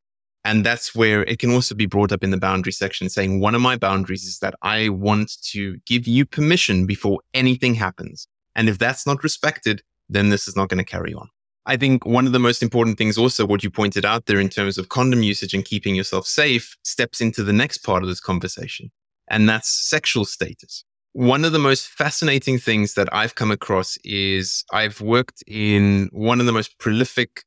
And 0.44 0.64
that's 0.64 0.94
where 0.94 1.22
it 1.24 1.38
can 1.38 1.52
also 1.52 1.74
be 1.74 1.86
brought 1.86 2.12
up 2.12 2.24
in 2.24 2.30
the 2.30 2.38
boundary 2.38 2.72
section 2.72 3.10
saying 3.10 3.40
one 3.40 3.54
of 3.54 3.60
my 3.60 3.76
boundaries 3.76 4.24
is 4.24 4.38
that 4.38 4.54
I 4.62 4.88
want 4.88 5.32
to 5.50 5.76
give 5.86 6.08
you 6.08 6.24
permission 6.24 6.86
before 6.86 7.20
anything 7.34 7.74
happens. 7.74 8.26
And 8.54 8.68
if 8.68 8.78
that's 8.78 9.06
not 9.06 9.22
respected, 9.22 9.82
then 10.08 10.30
this 10.30 10.48
is 10.48 10.56
not 10.56 10.68
going 10.68 10.78
to 10.78 10.84
carry 10.84 11.12
on. 11.12 11.28
I 11.66 11.76
think 11.76 12.06
one 12.06 12.26
of 12.26 12.32
the 12.32 12.38
most 12.38 12.62
important 12.62 12.98
things 12.98 13.18
also 13.18 13.46
what 13.46 13.62
you 13.62 13.70
pointed 13.70 14.04
out 14.04 14.26
there 14.26 14.40
in 14.40 14.48
terms 14.48 14.78
of 14.78 14.88
condom 14.88 15.22
usage 15.22 15.54
and 15.54 15.64
keeping 15.64 15.94
yourself 15.94 16.26
safe 16.26 16.76
steps 16.84 17.20
into 17.20 17.44
the 17.44 17.52
next 17.52 17.78
part 17.78 18.02
of 18.02 18.08
this 18.08 18.20
conversation. 18.20 18.90
And 19.28 19.48
that's 19.48 19.68
sexual 19.68 20.24
status. 20.24 20.84
One 21.12 21.44
of 21.44 21.52
the 21.52 21.58
most 21.58 21.88
fascinating 21.88 22.58
things 22.58 22.94
that 22.94 23.12
I've 23.12 23.34
come 23.34 23.50
across 23.50 23.98
is 24.04 24.64
I've 24.72 25.00
worked 25.00 25.42
in 25.46 26.08
one 26.12 26.40
of 26.40 26.46
the 26.46 26.52
most 26.52 26.78
prolific 26.78 27.44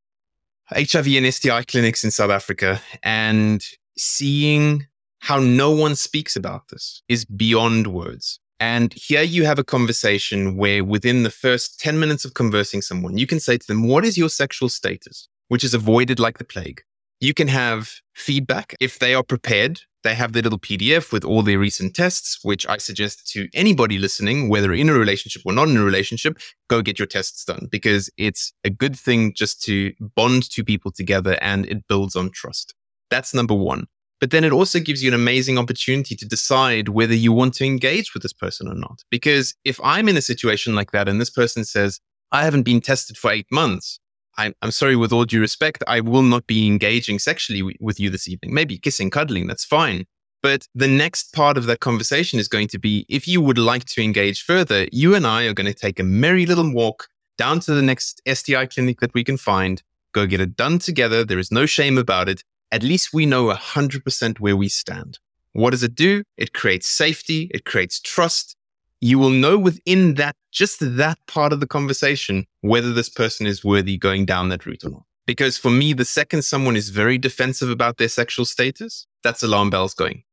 HIV 0.69 1.07
and 1.07 1.33
STI 1.33 1.63
clinics 1.63 2.03
in 2.03 2.11
South 2.11 2.31
Africa 2.31 2.81
and 3.03 3.63
seeing 3.97 4.87
how 5.19 5.39
no 5.39 5.71
one 5.71 5.95
speaks 5.95 6.35
about 6.35 6.67
this 6.69 7.01
is 7.07 7.25
beyond 7.25 7.87
words. 7.87 8.39
And 8.59 8.93
here 8.93 9.23
you 9.23 9.45
have 9.45 9.59
a 9.59 9.63
conversation 9.63 10.55
where 10.55 10.83
within 10.83 11.23
the 11.23 11.29
first 11.29 11.79
10 11.79 11.99
minutes 11.99 12.23
of 12.23 12.33
conversing 12.33 12.81
someone, 12.81 13.17
you 13.17 13.27
can 13.27 13.39
say 13.39 13.57
to 13.57 13.67
them, 13.67 13.87
what 13.87 14.05
is 14.05 14.17
your 14.17 14.29
sexual 14.29 14.69
status? 14.69 15.27
Which 15.49 15.63
is 15.63 15.73
avoided 15.73 16.19
like 16.19 16.37
the 16.37 16.45
plague. 16.45 16.81
You 17.19 17.33
can 17.33 17.47
have 17.47 17.95
feedback 18.13 18.75
if 18.79 18.99
they 18.99 19.13
are 19.13 19.23
prepared. 19.23 19.81
They 20.03 20.15
have 20.15 20.33
their 20.33 20.43
little 20.43 20.59
PDF 20.59 21.13
with 21.13 21.23
all 21.23 21.41
their 21.41 21.57
recent 21.57 21.95
tests, 21.95 22.39
which 22.43 22.67
I 22.67 22.77
suggest 22.77 23.29
to 23.31 23.47
anybody 23.53 23.97
listening, 23.97 24.49
whether 24.49 24.73
in 24.73 24.89
a 24.89 24.93
relationship 24.93 25.43
or 25.45 25.53
not 25.53 25.69
in 25.69 25.77
a 25.77 25.83
relationship, 25.83 26.37
go 26.69 26.81
get 26.81 26.99
your 26.99 27.05
tests 27.05 27.45
done 27.45 27.69
because 27.71 28.09
it's 28.17 28.51
a 28.65 28.69
good 28.69 28.97
thing 28.97 29.33
just 29.33 29.61
to 29.63 29.93
bond 30.15 30.49
two 30.49 30.65
people 30.65 30.91
together 30.91 31.37
and 31.41 31.65
it 31.65 31.87
builds 31.87 32.17
on 32.17 32.29
trust. 32.29 32.75
That's 33.09 33.33
number 33.33 33.53
one. 33.53 33.87
But 34.23 34.31
then 34.31 34.45
it 34.45 34.53
also 34.53 34.79
gives 34.79 35.03
you 35.03 35.09
an 35.09 35.13
amazing 35.13 35.57
opportunity 35.57 36.15
to 36.15 36.25
decide 36.25 36.87
whether 36.87 37.13
you 37.13 37.33
want 37.33 37.55
to 37.55 37.65
engage 37.65 38.13
with 38.13 38.23
this 38.23 38.31
person 38.31 38.69
or 38.69 38.73
not. 38.73 39.03
Because 39.11 39.53
if 39.65 39.81
I'm 39.83 40.07
in 40.07 40.15
a 40.15 40.21
situation 40.21 40.73
like 40.75 40.91
that 40.91 41.09
and 41.09 41.19
this 41.19 41.29
person 41.29 41.65
says, 41.65 41.99
I 42.31 42.45
haven't 42.45 42.63
been 42.63 42.79
tested 42.79 43.17
for 43.17 43.31
eight 43.31 43.47
months, 43.51 43.99
I'm, 44.37 44.53
I'm 44.61 44.71
sorry, 44.71 44.95
with 44.95 45.11
all 45.11 45.25
due 45.25 45.41
respect, 45.41 45.83
I 45.87 45.99
will 45.99 46.21
not 46.21 46.47
be 46.47 46.65
engaging 46.67 47.19
sexually 47.19 47.59
w- 47.59 47.77
with 47.81 47.99
you 47.99 48.09
this 48.09 48.29
evening. 48.29 48.53
Maybe 48.53 48.77
kissing, 48.77 49.09
cuddling, 49.09 49.45
that's 49.45 49.65
fine. 49.65 50.05
But 50.41 50.69
the 50.73 50.87
next 50.87 51.33
part 51.33 51.57
of 51.57 51.65
that 51.65 51.81
conversation 51.81 52.39
is 52.39 52.47
going 52.47 52.69
to 52.69 52.79
be 52.79 53.05
if 53.09 53.27
you 53.27 53.41
would 53.41 53.57
like 53.57 53.83
to 53.87 54.01
engage 54.01 54.41
further, 54.41 54.87
you 54.93 55.15
and 55.15 55.27
I 55.27 55.47
are 55.47 55.53
going 55.53 55.67
to 55.67 55.73
take 55.73 55.99
a 55.99 56.03
merry 56.03 56.45
little 56.45 56.71
walk 56.73 57.09
down 57.37 57.59
to 57.59 57.73
the 57.73 57.81
next 57.81 58.21
STI 58.25 58.67
clinic 58.67 59.01
that 59.01 59.13
we 59.13 59.25
can 59.25 59.35
find, 59.35 59.83
go 60.13 60.25
get 60.25 60.39
it 60.39 60.55
done 60.55 60.79
together. 60.79 61.25
There 61.25 61.39
is 61.39 61.51
no 61.51 61.65
shame 61.65 61.97
about 61.97 62.29
it 62.29 62.45
at 62.73 62.81
least 62.81 63.13
we 63.13 63.27
know 63.27 63.53
100% 63.53 64.39
where 64.39 64.57
we 64.57 64.67
stand. 64.67 65.19
What 65.51 65.69
does 65.69 65.83
it 65.83 65.93
do? 65.93 66.23
It 66.37 66.53
creates 66.53 66.87
safety. 66.87 67.51
It 67.53 67.65
creates 67.65 68.01
trust. 68.01 68.55
You 68.99 69.19
will 69.19 69.29
know 69.29 69.59
within 69.59 70.15
that, 70.15 70.35
just 70.51 70.77
that 70.81 71.19
part 71.27 71.53
of 71.53 71.59
the 71.59 71.67
conversation, 71.67 72.47
whether 72.61 72.91
this 72.91 73.09
person 73.09 73.45
is 73.45 73.63
worthy 73.63 73.95
going 73.95 74.25
down 74.25 74.49
that 74.49 74.65
route 74.65 74.83
or 74.83 74.89
not. 74.89 75.03
Because 75.27 75.55
for 75.55 75.69
me, 75.69 75.93
the 75.93 76.03
second 76.03 76.41
someone 76.41 76.75
is 76.75 76.89
very 76.89 77.19
defensive 77.19 77.69
about 77.69 77.97
their 77.97 78.09
sexual 78.09 78.43
status, 78.43 79.05
that's 79.23 79.43
alarm 79.43 79.69
bells 79.69 79.93
going. 79.93 80.23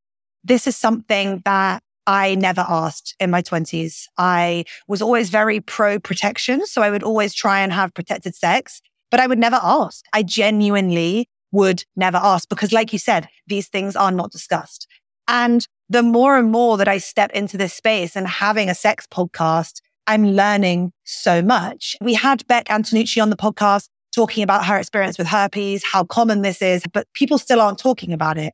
This 0.43 0.67
is 0.67 0.77
something 0.77 1.43
that 1.45 1.83
I 2.07 2.37
never 2.37 2.65
asked 2.67 3.15
in 3.21 3.31
my 3.31 3.43
20s. 3.43 4.05
I 4.17 4.65
was 4.89 5.03
always 5.03 5.29
very 5.29 5.61
pro 5.61 5.99
protection. 5.99 6.65
So 6.65 6.81
I 6.81 6.91
would 6.91 7.03
always 7.03 7.35
try 7.35 7.61
and 7.61 7.71
have 7.71 7.93
protected 7.93 8.35
sex, 8.35 8.81
but 9.11 9.21
I 9.21 9.27
would 9.27 9.39
never 9.39 9.61
ask. 9.63 10.07
I 10.15 10.23
genuinely 10.23 11.29
would 11.53 11.85
never 11.97 12.19
ask 12.19 12.49
because 12.49 12.73
like 12.73 12.93
you 12.93 12.99
said, 12.99 13.29
these 13.47 13.69
things 13.69 13.97
are 13.97 14.13
not 14.13 14.31
discussed. 14.31 14.87
And 15.29 15.67
the 15.89 16.03
more 16.03 16.37
and 16.37 16.51
more 16.51 16.77
that 16.77 16.89
I 16.89 16.99
step 16.99 17.31
into 17.33 17.57
this 17.57 17.75
space 17.75 18.17
and 18.17 18.27
having 18.27 18.69
a 18.69 18.75
sex 18.75 19.07
podcast, 19.07 19.81
I'm 20.07 20.33
learning 20.33 20.93
so 21.05 21.43
much. 21.43 21.97
We 22.01 22.15
had 22.15 22.47
Beck 22.47 22.67
Antonucci 22.67 23.23
on 23.23 23.31
the 23.31 23.37
podcast 23.37 23.89
talking 24.15 24.43
about 24.43 24.67
her 24.67 24.77
experience 24.77 25.19
with 25.19 25.29
herpes, 25.29 25.85
how 25.85 26.05
common 26.05 26.43
this 26.43 26.63
is, 26.63 26.83
but 26.93 27.07
people 27.15 27.39
still 27.39 27.61
aren't 27.61 27.79
talking 27.79 28.13
about 28.13 28.39
it. 28.39 28.53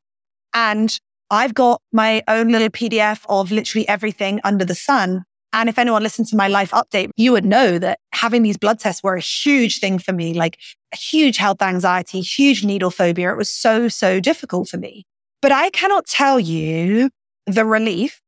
And 0.53 0.99
I've 1.31 1.55
got 1.55 1.81
my 1.93 2.23
own 2.29 2.49
little 2.49 2.69
PDF 2.69 3.25
of 3.29 3.51
literally 3.51 3.89
everything 3.89 4.41
under 4.45 4.65
the 4.65 4.75
sun 4.75 5.25
and 5.53 5.69
if 5.69 5.79
anyone 5.79 6.03
listened 6.03 6.29
to 6.29 6.37
my 6.37 6.49
life 6.49 6.71
update, 6.73 7.11
you 7.17 7.33
would 7.33 7.45
know 7.45 7.79
that 7.79 8.01
having 8.13 8.43
these 8.43 8.59
blood 8.59 8.79
tests 8.79 9.03
were 9.03 9.15
a 9.15 9.21
huge 9.21 9.81
thing 9.81 9.99
for 9.99 10.13
me, 10.13 10.35
like 10.35 10.59
a 10.93 10.97
huge 10.97 11.37
health 11.37 11.63
anxiety, 11.63 12.21
huge 12.21 12.65
needle 12.65 12.91
phobia. 12.91 13.33
It 13.33 13.37
was 13.37 13.49
so, 13.49 13.89
so 13.89 14.21
difficult 14.21 14.69
for 14.69 14.77
me. 14.77 15.07
But 15.41 15.53
I 15.53 15.71
cannot 15.71 16.07
tell 16.07 16.41
you 16.41 17.11
the 17.47 17.65
relief 17.65 18.21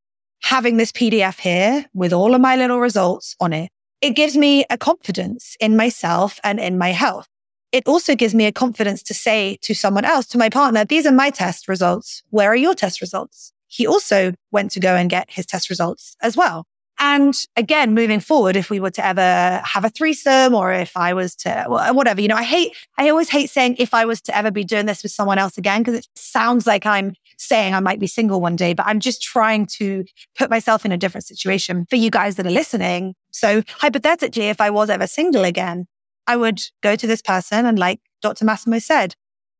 having 0.42 0.76
this 0.76 0.92
PDF 0.92 1.40
here 1.40 1.87
with 1.92 2.12
all 2.12 2.35
of 2.35 2.40
my 2.40 2.57
little 2.57 2.81
results 2.81 3.35
on 3.40 3.52
it. 3.52 3.70
It 4.00 4.11
gives 4.11 4.37
me 4.37 4.64
a 4.70 4.78
confidence 4.78 5.57
in 5.61 5.76
myself 5.76 6.38
and 6.44 6.61
in 6.61 6.78
my 6.78 6.92
health. 6.92 7.26
It 7.72 7.87
also 7.87 8.14
gives 8.14 8.35
me 8.35 8.46
a 8.46 8.52
confidence 8.52 9.02
to 9.02 9.14
say 9.14 9.59
to 9.62 9.74
someone 9.74 10.04
else, 10.04 10.26
to 10.28 10.38
my 10.38 10.48
partner, 10.48 10.85
these 10.85 11.04
are 11.07 11.12
my 11.12 11.31
test 11.31 11.68
results. 11.68 12.22
Where 12.31 12.50
are 12.50 12.57
your 12.57 12.74
test 12.74 13.00
results? 13.00 13.52
He 13.66 13.87
also 13.87 14.33
went 14.52 14.70
to 14.72 14.81
go 14.81 14.94
and 14.94 15.11
get 15.11 15.31
his 15.31 15.44
test 15.44 15.68
results 15.68 16.16
as 16.22 16.37
well. 16.37 16.64
And 17.01 17.35
again, 17.57 17.95
moving 17.95 18.19
forward, 18.19 18.57
if 18.57 18.71
we 18.71 18.81
were 18.81 18.91
to 18.91 19.05
ever 19.05 19.61
have 19.65 19.85
a 19.85 19.89
threesome 19.89 20.55
or 20.55 20.73
if 20.73 20.97
I 20.97 21.15
was 21.15 21.37
to, 21.37 21.65
whatever, 21.69 22.21
you 22.21 22.29
know, 22.29 22.35
I 22.37 22.43
hate, 22.43 22.77
I 22.97 23.09
always 23.09 23.29
hate 23.29 23.51
saying 23.51 23.77
if 23.79 23.95
I 23.95 24.05
was 24.05 24.21
to 24.23 24.37
ever 24.37 24.51
be 24.51 24.65
doing 24.65 24.87
this 24.87 25.03
with 25.03 25.13
someone 25.13 25.39
else 25.39 25.57
again, 25.57 25.83
because 25.83 25.95
it 25.95 26.09
sounds 26.17 26.67
like 26.67 26.87
I'm 26.87 27.15
saying 27.39 27.75
I 27.75 27.81
might 27.81 28.01
be 28.01 28.09
single 28.09 28.41
one 28.41 28.57
day, 28.57 28.75
but 28.75 28.87
I'm 28.87 28.99
just 28.99 29.23
trying 29.23 29.67
to 29.79 30.05
put 30.37 30.51
myself 30.51 30.85
in 30.85 30.91
a 30.91 30.97
different 30.97 31.27
situation 31.27 31.87
for 31.89 31.97
you 31.97 32.11
guys 32.11 32.35
that 32.37 32.47
are 32.47 32.51
listening. 32.51 33.15
So 33.31 33.63
hypothetically, 33.79 34.49
if 34.49 34.61
I 34.61 34.71
was 34.71 34.91
ever 34.91 35.07
single 35.07 35.45
again, 35.45 35.87
I 36.27 36.37
would 36.37 36.61
go 36.83 36.97
to 36.97 37.07
this 37.07 37.23
person 37.23 37.65
and 37.65 37.79
like 37.79 38.01
Dr. 38.23 38.45
Massimo 38.45 38.81
said, 38.81 39.15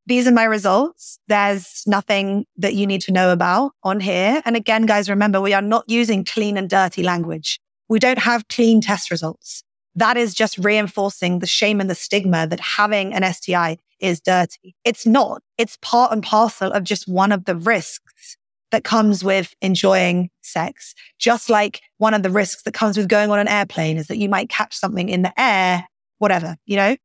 these 0.08 0.26
are 0.26 0.32
my 0.32 0.44
results. 0.44 1.18
There's 1.28 1.82
nothing 1.86 2.46
that 2.56 2.74
you 2.74 2.86
need 2.86 3.02
to 3.02 3.12
know 3.12 3.30
about 3.30 3.72
on 3.82 4.00
here. 4.00 4.40
And 4.46 4.56
again, 4.56 4.86
guys, 4.86 5.10
remember 5.10 5.38
we 5.40 5.52
are 5.52 5.62
not 5.62 5.84
using 5.86 6.24
clean 6.24 6.56
and 6.56 6.68
dirty 6.68 7.02
language. 7.02 7.60
We 7.88 7.98
don't 7.98 8.18
have 8.18 8.48
clean 8.48 8.80
test 8.80 9.10
results. 9.10 9.62
That 9.94 10.16
is 10.16 10.32
just 10.34 10.56
reinforcing 10.58 11.40
the 11.40 11.46
shame 11.46 11.78
and 11.78 11.90
the 11.90 11.94
stigma 11.94 12.46
that 12.46 12.60
having 12.60 13.12
an 13.12 13.22
STI 13.32 13.76
is 14.00 14.20
dirty. 14.20 14.74
It's 14.82 15.06
not. 15.06 15.42
It's 15.58 15.76
part 15.82 16.10
and 16.12 16.22
parcel 16.22 16.72
of 16.72 16.84
just 16.84 17.06
one 17.06 17.30
of 17.30 17.44
the 17.44 17.56
risks 17.56 18.38
that 18.70 18.84
comes 18.84 19.22
with 19.22 19.54
enjoying 19.60 20.30
sex. 20.40 20.94
Just 21.18 21.50
like 21.50 21.82
one 21.98 22.14
of 22.14 22.22
the 22.22 22.30
risks 22.30 22.62
that 22.62 22.74
comes 22.74 22.96
with 22.96 23.08
going 23.08 23.30
on 23.30 23.38
an 23.38 23.48
airplane 23.48 23.98
is 23.98 24.06
that 24.06 24.18
you 24.18 24.28
might 24.30 24.48
catch 24.48 24.74
something 24.74 25.08
in 25.08 25.22
the 25.22 25.38
air, 25.38 25.86
whatever, 26.18 26.56
you 26.64 26.76
know? 26.76 26.96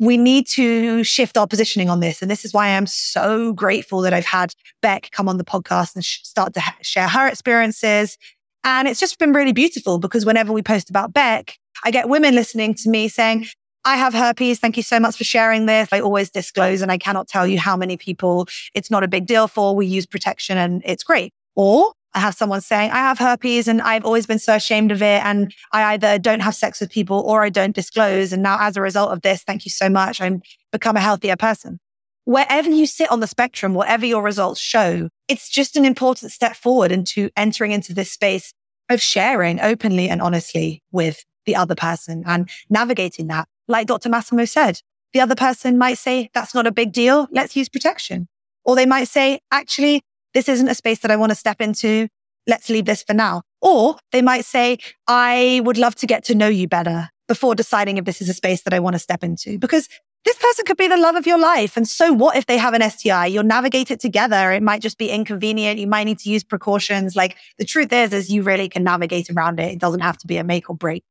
We 0.00 0.16
need 0.16 0.46
to 0.48 1.04
shift 1.04 1.36
our 1.36 1.46
positioning 1.46 1.90
on 1.90 2.00
this. 2.00 2.22
And 2.22 2.30
this 2.30 2.44
is 2.44 2.54
why 2.54 2.68
I'm 2.68 2.86
so 2.86 3.52
grateful 3.52 4.00
that 4.00 4.14
I've 4.14 4.24
had 4.24 4.54
Beck 4.80 5.10
come 5.12 5.28
on 5.28 5.36
the 5.36 5.44
podcast 5.44 5.94
and 5.94 6.02
sh- 6.02 6.20
start 6.22 6.54
to 6.54 6.60
ha- 6.60 6.76
share 6.80 7.06
her 7.06 7.28
experiences. 7.28 8.16
And 8.64 8.88
it's 8.88 8.98
just 8.98 9.18
been 9.18 9.34
really 9.34 9.52
beautiful 9.52 9.98
because 9.98 10.24
whenever 10.24 10.54
we 10.54 10.62
post 10.62 10.88
about 10.88 11.12
Beck, 11.12 11.58
I 11.84 11.90
get 11.90 12.08
women 12.08 12.34
listening 12.34 12.74
to 12.76 12.88
me 12.88 13.08
saying, 13.08 13.46
I 13.84 13.96
have 13.96 14.14
herpes. 14.14 14.58
Thank 14.58 14.78
you 14.78 14.82
so 14.82 14.98
much 14.98 15.16
for 15.16 15.24
sharing 15.24 15.66
this. 15.66 15.90
I 15.92 16.00
always 16.00 16.30
disclose 16.30 16.80
and 16.80 16.90
I 16.90 16.96
cannot 16.96 17.28
tell 17.28 17.46
you 17.46 17.58
how 17.58 17.76
many 17.76 17.98
people 17.98 18.48
it's 18.74 18.90
not 18.90 19.04
a 19.04 19.08
big 19.08 19.26
deal 19.26 19.48
for. 19.48 19.76
We 19.76 19.86
use 19.86 20.06
protection 20.06 20.56
and 20.56 20.82
it's 20.84 21.04
great. 21.04 21.32
Or 21.56 21.92
I 22.14 22.18
have 22.20 22.34
someone 22.34 22.60
saying, 22.60 22.90
I 22.90 22.96
have 22.96 23.18
herpes 23.18 23.68
and 23.68 23.80
I've 23.80 24.04
always 24.04 24.26
been 24.26 24.38
so 24.38 24.56
ashamed 24.56 24.90
of 24.90 25.02
it. 25.02 25.24
And 25.24 25.54
I 25.72 25.92
either 25.94 26.18
don't 26.18 26.40
have 26.40 26.54
sex 26.54 26.80
with 26.80 26.90
people 26.90 27.20
or 27.20 27.42
I 27.42 27.50
don't 27.50 27.74
disclose. 27.74 28.32
And 28.32 28.42
now 28.42 28.58
as 28.60 28.76
a 28.76 28.82
result 28.82 29.12
of 29.12 29.22
this, 29.22 29.42
thank 29.42 29.64
you 29.64 29.70
so 29.70 29.88
much. 29.88 30.20
I'm 30.20 30.42
become 30.72 30.96
a 30.96 31.00
healthier 31.00 31.36
person. 31.36 31.78
Wherever 32.24 32.68
you 32.68 32.86
sit 32.86 33.10
on 33.10 33.20
the 33.20 33.26
spectrum, 33.26 33.74
whatever 33.74 34.06
your 34.06 34.22
results 34.22 34.60
show, 34.60 35.08
it's 35.28 35.48
just 35.48 35.76
an 35.76 35.84
important 35.84 36.32
step 36.32 36.54
forward 36.54 36.92
into 36.92 37.30
entering 37.36 37.72
into 37.72 37.94
this 37.94 38.10
space 38.10 38.52
of 38.88 39.00
sharing 39.00 39.60
openly 39.60 40.08
and 40.08 40.20
honestly 40.20 40.82
with 40.92 41.24
the 41.46 41.56
other 41.56 41.74
person 41.74 42.22
and 42.26 42.48
navigating 42.68 43.28
that. 43.28 43.48
Like 43.68 43.86
Dr. 43.86 44.08
Massimo 44.08 44.44
said, 44.44 44.80
the 45.12 45.20
other 45.20 45.34
person 45.34 45.78
might 45.78 45.98
say, 45.98 46.30
that's 46.34 46.54
not 46.54 46.66
a 46.66 46.72
big 46.72 46.92
deal. 46.92 47.26
Let's 47.30 47.56
use 47.56 47.68
protection. 47.68 48.28
Or 48.64 48.76
they 48.76 48.86
might 48.86 49.08
say, 49.08 49.40
actually, 49.50 50.02
this 50.34 50.48
isn't 50.48 50.68
a 50.68 50.74
space 50.74 51.00
that 51.00 51.10
I 51.10 51.16
want 51.16 51.30
to 51.30 51.36
step 51.36 51.60
into. 51.60 52.08
Let's 52.46 52.68
leave 52.68 52.86
this 52.86 53.02
for 53.02 53.14
now. 53.14 53.42
Or 53.60 53.96
they 54.12 54.22
might 54.22 54.44
say, 54.44 54.78
I 55.06 55.60
would 55.64 55.76
love 55.76 55.94
to 55.96 56.06
get 56.06 56.24
to 56.24 56.34
know 56.34 56.48
you 56.48 56.66
better, 56.66 57.10
before 57.28 57.54
deciding 57.54 57.98
if 57.98 58.04
this 58.04 58.20
is 58.20 58.28
a 58.28 58.34
space 58.34 58.62
that 58.62 58.74
I 58.74 58.80
want 58.80 58.94
to 58.94 58.98
step 58.98 59.22
into. 59.22 59.58
Because 59.58 59.88
this 60.24 60.36
person 60.36 60.64
could 60.66 60.76
be 60.76 60.88
the 60.88 60.96
love 60.96 61.16
of 61.16 61.26
your 61.26 61.38
life. 61.38 61.76
And 61.76 61.88
so 61.88 62.12
what 62.12 62.36
if 62.36 62.46
they 62.46 62.58
have 62.58 62.74
an 62.74 62.88
STI? 62.88 63.26
You'll 63.26 63.42
navigate 63.42 63.90
it 63.90 64.00
together. 64.00 64.52
It 64.52 64.62
might 64.62 64.82
just 64.82 64.98
be 64.98 65.08
inconvenient. 65.08 65.78
You 65.78 65.86
might 65.86 66.04
need 66.04 66.18
to 66.20 66.30
use 66.30 66.44
precautions. 66.44 67.16
Like 67.16 67.36
the 67.58 67.64
truth 67.64 67.92
is, 67.92 68.12
is 68.12 68.30
you 68.30 68.42
really 68.42 68.68
can 68.68 68.84
navigate 68.84 69.30
around 69.30 69.60
it. 69.60 69.72
It 69.72 69.78
doesn't 69.78 70.00
have 70.00 70.18
to 70.18 70.26
be 70.26 70.36
a 70.36 70.44
make 70.44 70.68
or 70.68 70.76
break. 70.76 71.04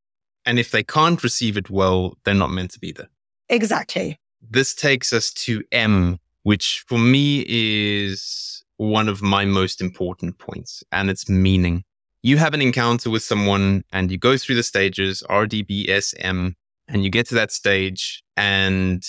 And 0.46 0.60
if 0.60 0.72
they 0.72 0.84
can't 0.84 1.22
receive 1.24 1.58
it 1.58 1.70
well, 1.70 2.18
they're 2.24 2.34
not 2.34 2.52
meant 2.52 2.72
to 2.72 2.80
be 2.80 2.92
there. 2.92 3.10
Exactly. 3.50 4.20
This 4.42 4.74
takes 4.74 5.12
us 5.12 5.32
to 5.34 5.64
M, 5.72 6.20
which 6.44 6.84
for 6.88 6.98
me 6.98 7.46
is 7.48 8.59
one 8.80 9.10
of 9.10 9.22
my 9.22 9.44
most 9.44 9.82
important 9.82 10.38
points, 10.40 10.84
and 10.92 11.10
it's 11.10 11.30
meaning. 11.30 11.84
You 12.24 12.38
have 12.38 12.54
an 12.54 12.62
encounter 12.62 13.10
with 13.10 13.24
someone 13.24 13.84
and 13.92 14.10
you 14.10 14.18
go 14.18 14.38
through 14.38 14.56
the 14.56 14.64
stages 14.64 15.22
RDBSM, 15.30 16.54
and 16.88 17.04
you 17.04 17.10
get 17.10 17.28
to 17.28 17.36
that 17.36 17.52
stage 17.52 18.24
and 18.38 19.06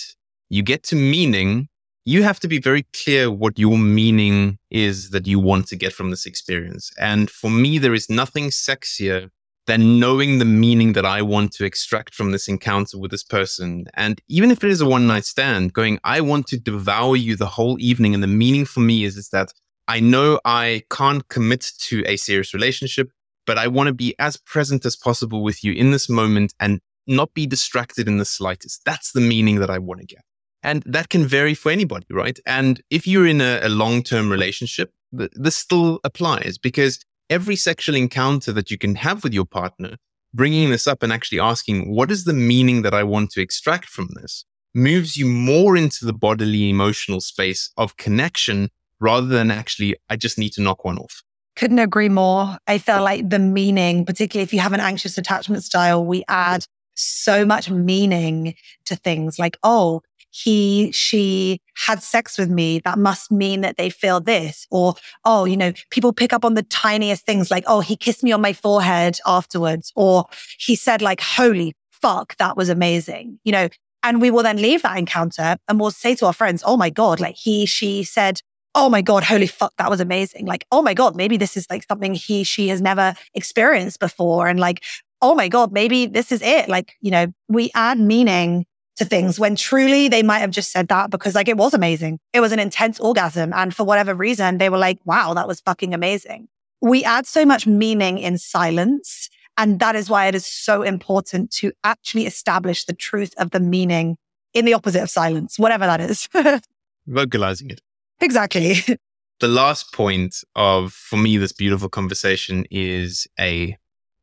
you 0.49 0.61
get 0.61 0.83
to 0.83 0.95
meaning. 0.95 1.69
You 2.03 2.23
have 2.23 2.39
to 2.41 2.47
be 2.47 2.59
very 2.59 2.85
clear 2.93 3.31
what 3.31 3.57
your 3.57 3.77
meaning 3.77 4.57
is 4.69 5.11
that 5.11 5.25
you 5.25 5.39
want 5.39 5.67
to 5.67 5.75
get 5.77 5.93
from 5.93 6.09
this 6.09 6.25
experience. 6.25 6.91
And 6.99 7.29
for 7.29 7.49
me, 7.49 7.77
there 7.77 7.93
is 7.93 8.09
nothing 8.09 8.49
sexier 8.49 9.29
than 9.71 10.01
knowing 10.01 10.37
the 10.37 10.43
meaning 10.43 10.91
that 10.91 11.05
I 11.05 11.21
want 11.21 11.53
to 11.53 11.63
extract 11.63 12.13
from 12.13 12.33
this 12.33 12.49
encounter 12.49 12.97
with 12.97 13.09
this 13.09 13.23
person. 13.23 13.85
And 13.93 14.21
even 14.27 14.51
if 14.51 14.65
it 14.65 14.69
is 14.69 14.81
a 14.81 14.85
one 14.85 15.07
night 15.07 15.23
stand, 15.23 15.71
going, 15.71 15.97
I 16.03 16.19
want 16.19 16.47
to 16.47 16.59
devour 16.59 17.15
you 17.15 17.37
the 17.37 17.53
whole 17.55 17.79
evening. 17.79 18.13
And 18.13 18.21
the 18.21 18.27
meaning 18.27 18.65
for 18.65 18.81
me 18.81 19.05
is, 19.05 19.15
is 19.15 19.29
that 19.29 19.53
I 19.87 20.01
know 20.01 20.41
I 20.43 20.83
can't 20.91 21.25
commit 21.29 21.71
to 21.87 22.03
a 22.05 22.17
serious 22.17 22.53
relationship, 22.53 23.11
but 23.45 23.57
I 23.57 23.67
want 23.69 23.87
to 23.87 23.93
be 23.93 24.13
as 24.19 24.35
present 24.35 24.85
as 24.85 24.97
possible 24.97 25.41
with 25.41 25.63
you 25.63 25.71
in 25.71 25.91
this 25.91 26.09
moment 26.09 26.53
and 26.59 26.81
not 27.07 27.33
be 27.33 27.47
distracted 27.47 28.09
in 28.09 28.17
the 28.17 28.25
slightest. 28.25 28.81
That's 28.85 29.13
the 29.13 29.21
meaning 29.21 29.59
that 29.61 29.69
I 29.69 29.77
want 29.77 30.01
to 30.01 30.05
get. 30.05 30.23
And 30.61 30.83
that 30.85 31.07
can 31.07 31.25
vary 31.25 31.53
for 31.53 31.71
anybody, 31.71 32.07
right? 32.11 32.37
And 32.45 32.81
if 32.89 33.07
you're 33.07 33.25
in 33.25 33.39
a, 33.39 33.61
a 33.63 33.69
long 33.69 34.03
term 34.03 34.29
relationship, 34.29 34.91
th- 35.17 35.31
this 35.33 35.55
still 35.55 36.01
applies 36.03 36.57
because 36.57 36.99
every 37.31 37.55
sexual 37.55 37.95
encounter 37.95 38.51
that 38.51 38.69
you 38.69 38.77
can 38.77 38.95
have 38.95 39.23
with 39.23 39.33
your 39.33 39.45
partner, 39.45 39.95
bringing 40.33 40.69
this 40.69 40.85
up 40.85 41.01
and 41.01 41.13
actually 41.13 41.39
asking, 41.39 41.89
what 41.95 42.11
is 42.11 42.25
the 42.25 42.33
meaning 42.33 42.81
that 42.81 42.93
I 42.93 43.03
want 43.03 43.31
to 43.31 43.41
extract 43.41 43.85
from 43.85 44.09
this, 44.21 44.43
moves 44.75 45.15
you 45.15 45.25
more 45.25 45.77
into 45.77 46.05
the 46.05 46.13
bodily 46.13 46.69
emotional 46.69 47.21
space 47.21 47.71
of 47.77 47.95
connection 47.95 48.69
rather 48.99 49.27
than 49.27 49.49
actually, 49.49 49.95
I 50.09 50.17
just 50.17 50.37
need 50.37 50.51
to 50.53 50.61
knock 50.61 50.83
one 50.83 50.99
off. 50.99 51.23
Couldn't 51.55 51.79
agree 51.79 52.09
more. 52.09 52.57
I 52.67 52.77
feel 52.77 53.01
like 53.01 53.29
the 53.29 53.39
meaning, 53.39 54.05
particularly 54.05 54.43
if 54.43 54.53
you 54.53 54.59
have 54.59 54.73
an 54.73 54.79
anxious 54.81 55.17
attachment 55.17 55.63
style, 55.63 56.05
we 56.05 56.23
add 56.27 56.65
so 56.95 57.45
much 57.45 57.69
meaning 57.69 58.55
to 58.85 58.95
things 58.95 59.39
like, 59.39 59.57
oh, 59.63 60.01
he, 60.31 60.91
she 60.91 61.59
had 61.85 62.01
sex 62.01 62.37
with 62.37 62.49
me, 62.49 62.79
that 62.79 62.97
must 62.97 63.31
mean 63.31 63.61
that 63.61 63.77
they 63.77 63.89
feel 63.89 64.19
this. 64.19 64.65
Or, 64.71 64.95
oh, 65.25 65.45
you 65.45 65.57
know, 65.57 65.73
people 65.89 66.13
pick 66.13 66.33
up 66.33 66.43
on 66.43 66.55
the 66.55 66.63
tiniest 66.63 67.25
things 67.25 67.51
like, 67.51 67.63
oh, 67.67 67.81
he 67.81 67.95
kissed 67.95 68.23
me 68.23 68.31
on 68.31 68.41
my 68.41 68.53
forehead 68.53 69.19
afterwards. 69.25 69.91
Or 69.95 70.25
he 70.57 70.75
said 70.75 71.01
like, 71.01 71.21
holy 71.21 71.73
fuck, 71.91 72.35
that 72.37 72.57
was 72.57 72.69
amazing. 72.69 73.39
You 73.43 73.51
know, 73.51 73.69
and 74.03 74.21
we 74.21 74.31
will 74.31 74.43
then 74.43 74.57
leave 74.57 74.81
that 74.81 74.97
encounter 74.97 75.57
and 75.67 75.79
we'll 75.79 75.91
say 75.91 76.15
to 76.15 76.25
our 76.25 76.33
friends, 76.33 76.63
oh 76.65 76.77
my 76.77 76.89
God, 76.89 77.19
like 77.19 77.35
he, 77.35 77.65
she 77.65 78.03
said, 78.03 78.41
oh 78.73 78.89
my 78.89 79.01
God, 79.01 79.23
holy 79.23 79.47
fuck, 79.47 79.73
that 79.77 79.89
was 79.89 79.99
amazing. 79.99 80.45
Like, 80.45 80.65
oh 80.71 80.81
my 80.81 80.93
God, 80.93 81.15
maybe 81.15 81.37
this 81.37 81.57
is 81.57 81.67
like 81.69 81.83
something 81.83 82.13
he, 82.13 82.43
she 82.43 82.69
has 82.69 82.81
never 82.81 83.13
experienced 83.33 83.99
before. 83.99 84.47
And 84.47 84.59
like, 84.59 84.81
oh 85.21 85.35
my 85.35 85.49
God, 85.49 85.71
maybe 85.71 86.05
this 86.07 86.31
is 86.31 86.41
it. 86.41 86.69
Like, 86.69 86.93
you 87.01 87.11
know, 87.11 87.27
we 87.47 87.69
add 87.75 87.99
meaning 87.99 88.65
to 89.01 89.05
things 89.05 89.39
when 89.39 89.55
truly 89.55 90.07
they 90.07 90.23
might 90.23 90.39
have 90.39 90.51
just 90.51 90.71
said 90.71 90.87
that 90.89 91.09
because 91.09 91.35
like 91.35 91.47
it 91.47 91.57
was 91.57 91.73
amazing. 91.73 92.19
It 92.33 92.39
was 92.39 92.51
an 92.51 92.59
intense 92.59 92.99
orgasm. 92.99 93.51
And 93.53 93.75
for 93.75 93.83
whatever 93.83 94.13
reason, 94.13 94.59
they 94.59 94.69
were 94.69 94.77
like, 94.77 94.99
wow, 95.05 95.33
that 95.33 95.47
was 95.47 95.59
fucking 95.59 95.93
amazing. 95.93 96.47
We 96.81 97.03
add 97.03 97.25
so 97.25 97.45
much 97.45 97.65
meaning 97.65 98.17
in 98.17 98.37
silence. 98.37 99.29
And 99.57 99.79
that 99.79 99.95
is 99.95 100.09
why 100.09 100.27
it 100.27 100.35
is 100.35 100.45
so 100.45 100.83
important 100.83 101.51
to 101.55 101.71
actually 101.83 102.25
establish 102.25 102.85
the 102.85 102.93
truth 102.93 103.33
of 103.37 103.51
the 103.51 103.59
meaning 103.59 104.17
in 104.53 104.65
the 104.65 104.73
opposite 104.73 105.01
of 105.01 105.09
silence, 105.09 105.57
whatever 105.57 105.85
that 105.85 106.01
is. 106.01 106.29
Vocalizing 107.07 107.69
it. 107.71 107.81
Exactly. 108.19 108.75
The 109.39 109.47
last 109.47 109.91
point 109.91 110.43
of, 110.55 110.93
for 110.93 111.17
me, 111.17 111.37
this 111.37 111.51
beautiful 111.51 111.89
conversation 111.89 112.63
is 112.69 113.25
A, 113.39 113.75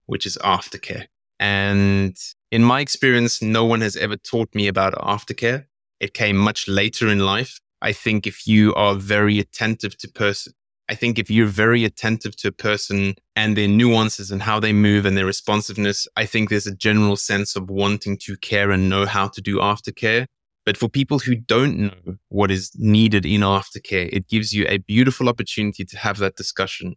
which 0.06 0.24
is 0.26 0.38
aftercare. 0.44 1.06
And 1.40 2.16
in 2.50 2.62
my 2.62 2.80
experience, 2.80 3.42
no 3.42 3.64
one 3.64 3.80
has 3.82 3.96
ever 3.96 4.16
taught 4.16 4.54
me 4.54 4.68
about 4.68 4.94
aftercare. 4.94 5.66
It 6.00 6.14
came 6.14 6.36
much 6.36 6.68
later 6.68 7.08
in 7.08 7.20
life. 7.20 7.60
I 7.82 7.92
think 7.92 8.26
if 8.26 8.46
you 8.46 8.74
are 8.74 8.94
very 8.94 9.38
attentive 9.38 9.96
to 9.98 10.08
person, 10.08 10.52
I 10.88 10.94
think 10.94 11.18
if 11.18 11.30
you're 11.30 11.46
very 11.46 11.84
attentive 11.84 12.34
to 12.36 12.48
a 12.48 12.52
person 12.52 13.14
and 13.36 13.56
their 13.56 13.68
nuances 13.68 14.30
and 14.30 14.40
how 14.42 14.58
they 14.58 14.72
move 14.72 15.04
and 15.04 15.16
their 15.16 15.26
responsiveness, 15.26 16.08
I 16.16 16.24
think 16.24 16.48
there's 16.48 16.66
a 16.66 16.74
general 16.74 17.16
sense 17.16 17.56
of 17.56 17.68
wanting 17.68 18.16
to 18.22 18.36
care 18.38 18.70
and 18.70 18.88
know 18.88 19.04
how 19.04 19.28
to 19.28 19.42
do 19.42 19.58
aftercare. 19.58 20.26
But 20.64 20.78
for 20.78 20.88
people 20.88 21.18
who 21.18 21.34
don't 21.34 21.78
know 21.78 22.16
what 22.28 22.50
is 22.50 22.72
needed 22.74 23.26
in 23.26 23.42
aftercare, 23.42 24.08
it 24.12 24.28
gives 24.28 24.54
you 24.54 24.64
a 24.68 24.78
beautiful 24.78 25.28
opportunity 25.28 25.84
to 25.84 25.98
have 25.98 26.18
that 26.18 26.36
discussion. 26.36 26.94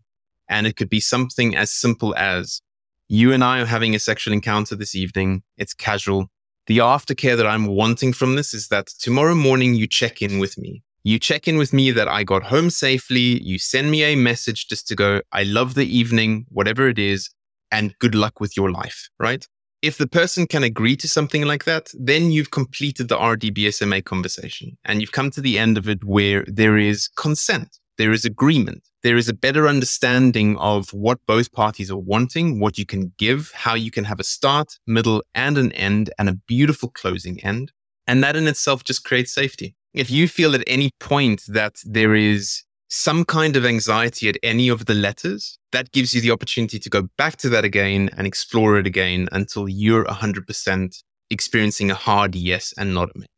And 0.48 0.68
it 0.68 0.78
could 0.78 0.90
be 0.90 1.00
something 1.02 1.56
as 1.56 1.72
simple 1.72 2.16
as 2.16 2.62
you 3.12 3.34
and 3.34 3.44
I 3.44 3.60
are 3.60 3.66
having 3.66 3.94
a 3.94 4.00
sexual 4.00 4.34
encounter 4.34 4.74
this 4.74 4.96
evening. 4.96 5.44
It's 5.58 5.74
casual. 5.74 6.28
The 6.68 6.78
aftercare 6.78 7.36
that 7.36 7.46
I'm 7.46 7.66
wanting 7.66 8.14
from 8.14 8.38
this 8.38 8.54
is 8.54 8.70
that 8.70 8.88
tomorrow 8.88 9.36
morning 9.36 9.76
you 9.76 9.86
check 9.86 10.22
in 10.22 10.40
with 10.40 10.58
me. 10.58 10.82
You 11.04 11.20
check 11.20 11.46
in 11.46 11.58
with 11.58 11.74
me 11.74 11.92
that 11.92 12.08
I 12.08 12.24
got 12.24 12.44
home 12.44 12.70
safely. 12.70 13.44
You 13.44 13.60
send 13.60 13.92
me 13.92 14.04
a 14.04 14.16
message 14.16 14.70
just 14.70 14.88
to 14.88 14.96
go, 14.96 15.20
I 15.34 15.44
love 15.44 15.74
the 15.74 15.86
evening, 15.86 16.46
whatever 16.48 16.88
it 16.88 16.98
is, 16.98 17.30
and 17.70 17.94
good 18.00 18.16
luck 18.16 18.40
with 18.40 18.56
your 18.56 18.72
life, 18.72 19.10
right? 19.20 19.46
If 19.82 19.98
the 19.98 20.08
person 20.08 20.48
can 20.48 20.64
agree 20.64 20.96
to 20.96 21.10
something 21.10 21.44
like 21.44 21.66
that, 21.66 21.92
then 22.00 22.32
you've 22.32 22.52
completed 22.52 23.10
the 23.10 23.18
RDBSMA 23.18 24.06
conversation 24.06 24.78
and 24.86 25.02
you've 25.02 25.12
come 25.12 25.32
to 25.32 25.42
the 25.42 25.60
end 25.60 25.78
of 25.78 25.90
it 25.90 26.06
where 26.06 26.46
there 26.48 26.78
is 26.78 27.10
consent, 27.18 27.81
there 27.98 28.12
is 28.12 28.26
agreement 28.26 28.84
there 29.04 29.18
is 29.18 29.28
a 29.28 29.34
better 29.34 29.68
understanding 29.68 30.58
of 30.58 30.94
what 30.94 31.26
both 31.26 31.52
parties 31.52 31.90
are 31.90 31.98
wanting, 31.98 32.60
what 32.60 32.78
you 32.78 32.86
can 32.86 33.14
give, 33.18 33.52
how 33.54 33.74
you 33.74 33.90
can 33.90 34.04
have 34.04 34.20
a 34.20 34.24
start, 34.24 34.78
middle, 34.86 35.24
and 35.34 35.58
an 35.58 35.72
end, 35.72 36.12
and 36.20 36.30
a 36.30 36.34
beautiful 36.34 36.90
closing 36.90 37.44
end. 37.44 37.72
And 38.06 38.24
that 38.24 38.36
in 38.36 38.48
itself 38.48 38.84
just 38.84 39.04
creates 39.04 39.34
safety. 39.34 39.76
If 39.94 40.12
you 40.12 40.28
feel 40.28 40.54
at 40.54 40.64
any 40.68 40.92
point 41.00 41.44
that 41.48 41.76
there 41.84 42.14
is 42.16 42.64
some 42.90 43.26
kind 43.26 43.56
of 43.56 43.66
anxiety 43.66 44.30
at 44.30 44.38
any 44.44 44.70
of 44.70 44.86
the 44.86 44.94
letters, 44.94 45.58
that 45.72 45.92
gives 45.92 46.14
you 46.14 46.22
the 46.22 46.32
opportunity 46.32 46.78
to 46.78 46.90
go 46.90 47.10
back 47.18 47.38
to 47.38 47.50
that 47.50 47.66
again 47.66 48.10
and 48.16 48.28
explore 48.28 48.78
it 48.78 48.86
again 48.86 49.30
until 49.32 49.68
you're 49.68 50.06
100% 50.06 51.04
experiencing 51.30 51.90
a 51.90 51.96
hard 51.96 52.36
yes 52.36 52.74
and 52.78 52.94
not 52.94 53.10
a 53.10 53.14
maybe. 53.16 53.31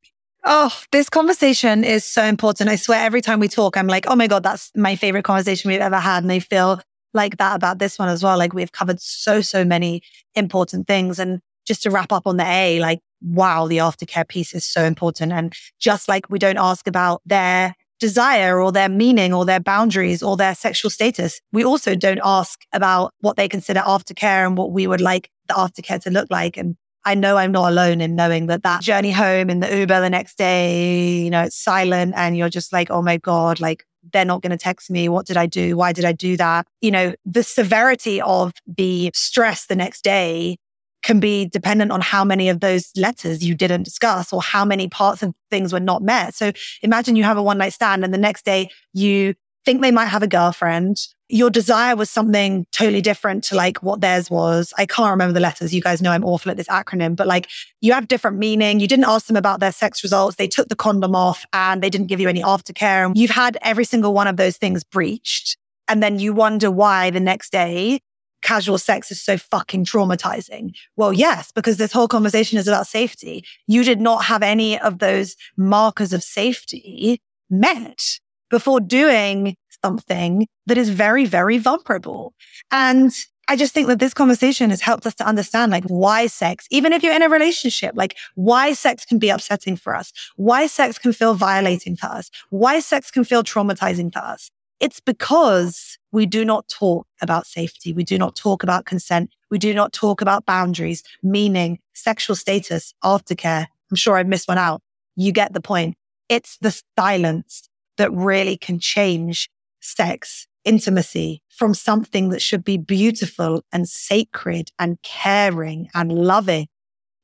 Oh, 0.46 0.78
this 0.92 1.10
conversation 1.10 1.84
is 1.84 2.04
so 2.04 2.24
important. 2.24 2.70
I 2.70 2.76
swear 2.76 3.00
every 3.06 3.22
time 3.22 3.40
we 3.40 3.48
talk, 3.48 3.78
I'm 3.78 3.88
like, 3.88 4.06
oh 4.08 4.16
my 4.16 4.28
God, 4.28 4.44
that's 4.44 4.72
my 4.76 4.96
favorite 4.96 5.24
conversation 5.24 5.70
we've 5.72 5.80
ever 5.80 6.00
had. 6.00 6.24
And 6.24 6.32
I 6.32 6.40
feel 6.40 6.82
like 7.14 7.38
that 7.38 7.56
about 7.56 7.80
this 7.80 7.98
one 7.98 8.10
as 8.10 8.24
well. 8.24 8.38
Like 8.38 8.54
we've 8.54 8.72
covered 8.72 9.00
so, 9.00 9.40
so 9.40 9.64
many 9.64 10.02
important 10.36 10.86
things. 10.88 11.18
And 11.18 11.40
just 11.66 11.84
to 11.84 11.92
wrap 11.92 12.12
up 12.12 12.28
on 12.28 12.36
the 12.38 12.46
A, 12.46 12.80
like, 12.82 13.00
wow, 13.22 13.68
the 13.68 13.78
aftercare 13.78 14.28
piece 14.28 14.54
is 14.54 14.66
so 14.66 14.84
important. 14.84 15.32
And 15.32 15.54
just 15.80 16.10
like 16.10 16.30
we 16.30 16.40
don't 16.40 16.58
ask 16.58 16.88
about 16.88 17.22
their 17.26 17.74
desire 18.02 18.62
or 18.62 18.74
their 18.74 18.90
meaning 18.90 19.34
or 19.34 19.46
their 19.46 19.62
boundaries 19.62 20.22
or 20.22 20.36
their 20.36 20.56
sexual 20.56 20.92
status, 20.92 21.40
we 21.54 21.64
also 21.64 21.96
don't 21.96 22.20
ask 22.22 22.60
about 22.74 23.14
what 23.22 23.38
they 23.38 23.48
consider 23.48 23.80
aftercare 23.80 24.46
and 24.46 24.58
what 24.58 24.74
we 24.74 24.88
would 24.88 25.00
like 25.00 25.30
the 25.48 25.54
aftercare 25.54 26.02
to 26.04 26.10
look 26.10 26.28
like. 26.30 26.58
And 26.58 26.76
I 27.06 27.16
know 27.16 27.38
I'm 27.38 27.52
not 27.52 27.72
alone 27.72 28.02
in 28.02 28.16
knowing 28.16 28.48
that 28.48 28.64
that 28.64 28.82
journey 28.82 29.12
home 29.12 29.50
in 29.50 29.60
the 29.60 29.78
Uber 29.80 30.00
the 30.00 30.10
next 30.10 30.38
day, 30.38 31.18
you 31.24 31.30
know, 31.30 31.44
it's 31.44 31.56
silent 31.56 32.14
and 32.16 32.38
you're 32.38 32.50
just 32.50 32.72
like, 32.72 32.90
oh 32.90 33.02
my 33.02 33.18
God, 33.18 33.60
like 33.60 33.86
they're 34.12 34.26
not 34.26 34.42
going 34.42 34.52
to 34.52 34.58
text 34.58 34.90
me. 34.90 35.10
What 35.10 35.26
did 35.26 35.38
I 35.38 35.46
do? 35.46 35.76
Why 35.76 35.92
did 35.92 36.06
I 36.06 36.12
do 36.14 36.38
that? 36.38 36.68
You 36.82 36.92
know, 36.92 37.14
the 37.26 37.44
severity 37.44 38.22
of 38.22 38.54
the 38.66 39.12
stress 39.14 39.66
the 39.66 39.76
next 39.76 40.04
day 40.04 40.58
can 41.04 41.20
be 41.20 41.46
dependent 41.46 41.92
on 41.92 42.00
how 42.00 42.24
many 42.24 42.48
of 42.48 42.62
those 42.62 42.90
letters 42.96 43.44
you 43.44 43.54
didn't 43.54 43.84
discuss 43.84 44.32
or 44.32 44.42
how 44.42 44.64
many 44.64 44.88
parts 44.88 45.22
of 45.22 45.34
things 45.52 45.74
were 45.74 45.80
not 45.80 46.02
met. 46.02 46.34
So 46.34 46.54
imagine 46.82 47.18
you 47.18 47.26
have 47.26 47.38
a 47.38 47.44
one 47.44 47.58
night 47.58 47.74
stand 47.74 48.06
and 48.06 48.14
the 48.14 48.18
next 48.18 48.46
day 48.46 48.70
you 48.94 49.36
think 49.66 49.82
they 49.82 49.92
might 49.92 50.06
have 50.06 50.24
a 50.24 50.28
girlfriend 50.28 50.98
your 51.34 51.50
desire 51.50 51.96
was 51.96 52.12
something 52.12 52.68
totally 52.72 53.02
different 53.02 53.44
to 53.46 53.56
like 53.56 53.82
what 53.82 54.02
theirs 54.02 54.30
was. 54.30 54.72
I 54.78 54.86
can't 54.86 55.10
remember 55.10 55.34
the 55.34 55.40
letters. 55.40 55.74
You 55.74 55.82
guys 55.82 56.00
know 56.00 56.12
I'm 56.12 56.24
awful 56.24 56.52
at 56.52 56.58
this 56.58 56.68
acronym, 56.68 57.16
but 57.16 57.26
like 57.26 57.50
you 57.82 57.92
have 57.94 58.08
different 58.08 58.38
meaning. 58.38 58.80
You 58.80 58.88
didn't 58.88 59.06
ask 59.06 59.26
them 59.26 59.36
about 59.36 59.60
their 59.60 59.72
sex 59.72 60.04
results. 60.04 60.36
They 60.36 60.48
took 60.48 60.70
the 60.70 60.76
condom 60.76 61.16
off 61.16 61.44
and 61.52 61.82
they 61.82 61.90
didn't 61.90 62.06
give 62.06 62.20
you 62.20 62.30
any 62.30 62.44
aftercare. 62.44 63.12
You've 63.16 63.32
had 63.32 63.58
every 63.64 63.84
single 63.84 64.14
one 64.14 64.28
of 64.28 64.38
those 64.38 64.58
things 64.58 64.84
breached. 64.84 65.58
And 65.88 66.04
then 66.04 66.20
you 66.20 66.34
wonder 66.34 66.70
why 66.70 67.10
the 67.10 67.20
next 67.20 67.52
day 67.52 68.00
casual 68.44 68.78
sex 68.78 69.10
is 69.10 69.20
so 69.20 69.38
fucking 69.38 69.86
traumatizing. 69.86 70.76
Well, 70.98 71.14
yes, 71.14 71.52
because 71.52 71.78
this 71.78 71.94
whole 71.94 72.08
conversation 72.08 72.60
is 72.60 72.68
about 72.68 72.86
safety. 72.86 73.44
You 73.66 73.84
did 73.84 74.00
not 74.00 74.26
have 74.26 74.44
any 74.44 74.78
of 74.80 75.00
those 75.00 75.36
markers 75.58 76.14
of 76.14 76.22
safety 76.22 77.22
met 77.50 78.20
before 78.54 78.80
doing 78.80 79.56
something 79.84 80.48
that 80.68 80.78
is 80.78 80.90
very, 80.90 81.26
very 81.26 81.58
vulnerable. 81.58 82.36
And 82.70 83.12
I 83.48 83.56
just 83.56 83.74
think 83.74 83.88
that 83.88 83.98
this 83.98 84.14
conversation 84.14 84.70
has 84.70 84.80
helped 84.80 85.08
us 85.08 85.16
to 85.16 85.26
understand 85.26 85.72
like 85.72 85.86
why 85.86 86.28
sex, 86.28 86.68
even 86.70 86.94
if 86.94 87.02
you're 87.02 87.16
in 87.16 87.24
a 87.24 87.30
relationship, 87.30 87.94
like 87.96 88.16
why 88.36 88.74
sex 88.74 89.06
can 89.06 89.18
be 89.18 89.30
upsetting 89.30 89.76
for 89.76 89.96
us, 89.96 90.14
why 90.36 90.68
sex 90.68 91.00
can 91.00 91.14
feel 91.14 91.34
violating 91.34 91.96
for 91.96 92.06
us, 92.06 92.30
why 92.52 92.80
sex 92.80 93.10
can 93.10 93.24
feel 93.24 93.44
traumatizing 93.44 94.14
for 94.14 94.20
us. 94.20 94.52
It's 94.80 95.00
because 95.00 95.98
we 96.12 96.28
do 96.28 96.46
not 96.46 96.68
talk 96.68 97.08
about 97.24 97.48
safety. 97.48 97.92
We 97.92 98.04
do 98.04 98.20
not 98.20 98.36
talk 98.36 98.62
about 98.62 98.86
consent. 98.86 99.32
We 99.50 99.58
do 99.58 99.74
not 99.74 99.94
talk 99.94 100.22
about 100.22 100.46
boundaries, 100.46 101.02
meaning 101.24 101.80
sexual 101.94 102.36
status, 102.36 102.94
aftercare. 103.04 103.66
I'm 103.90 103.98
sure 103.98 104.16
I 104.16 104.22
missed 104.22 104.48
one 104.48 104.60
out. 104.60 104.84
You 105.16 105.32
get 105.32 105.54
the 105.54 105.62
point. 105.62 105.96
It's 106.30 106.60
the 106.60 106.80
silence 107.00 107.68
that 107.98 108.12
really 108.12 108.58
can 108.58 108.80
change 108.80 109.50
sex, 109.82 110.48
intimacy 110.66 111.42
from 111.50 111.74
something 111.74 112.30
that 112.30 112.42
should 112.42 112.64
be 112.64 112.78
beautiful 112.78 113.64
and 113.72 113.88
sacred 113.88 114.70
and 114.80 115.02
caring 115.04 115.90
and 115.94 116.12
loving. 116.12 116.68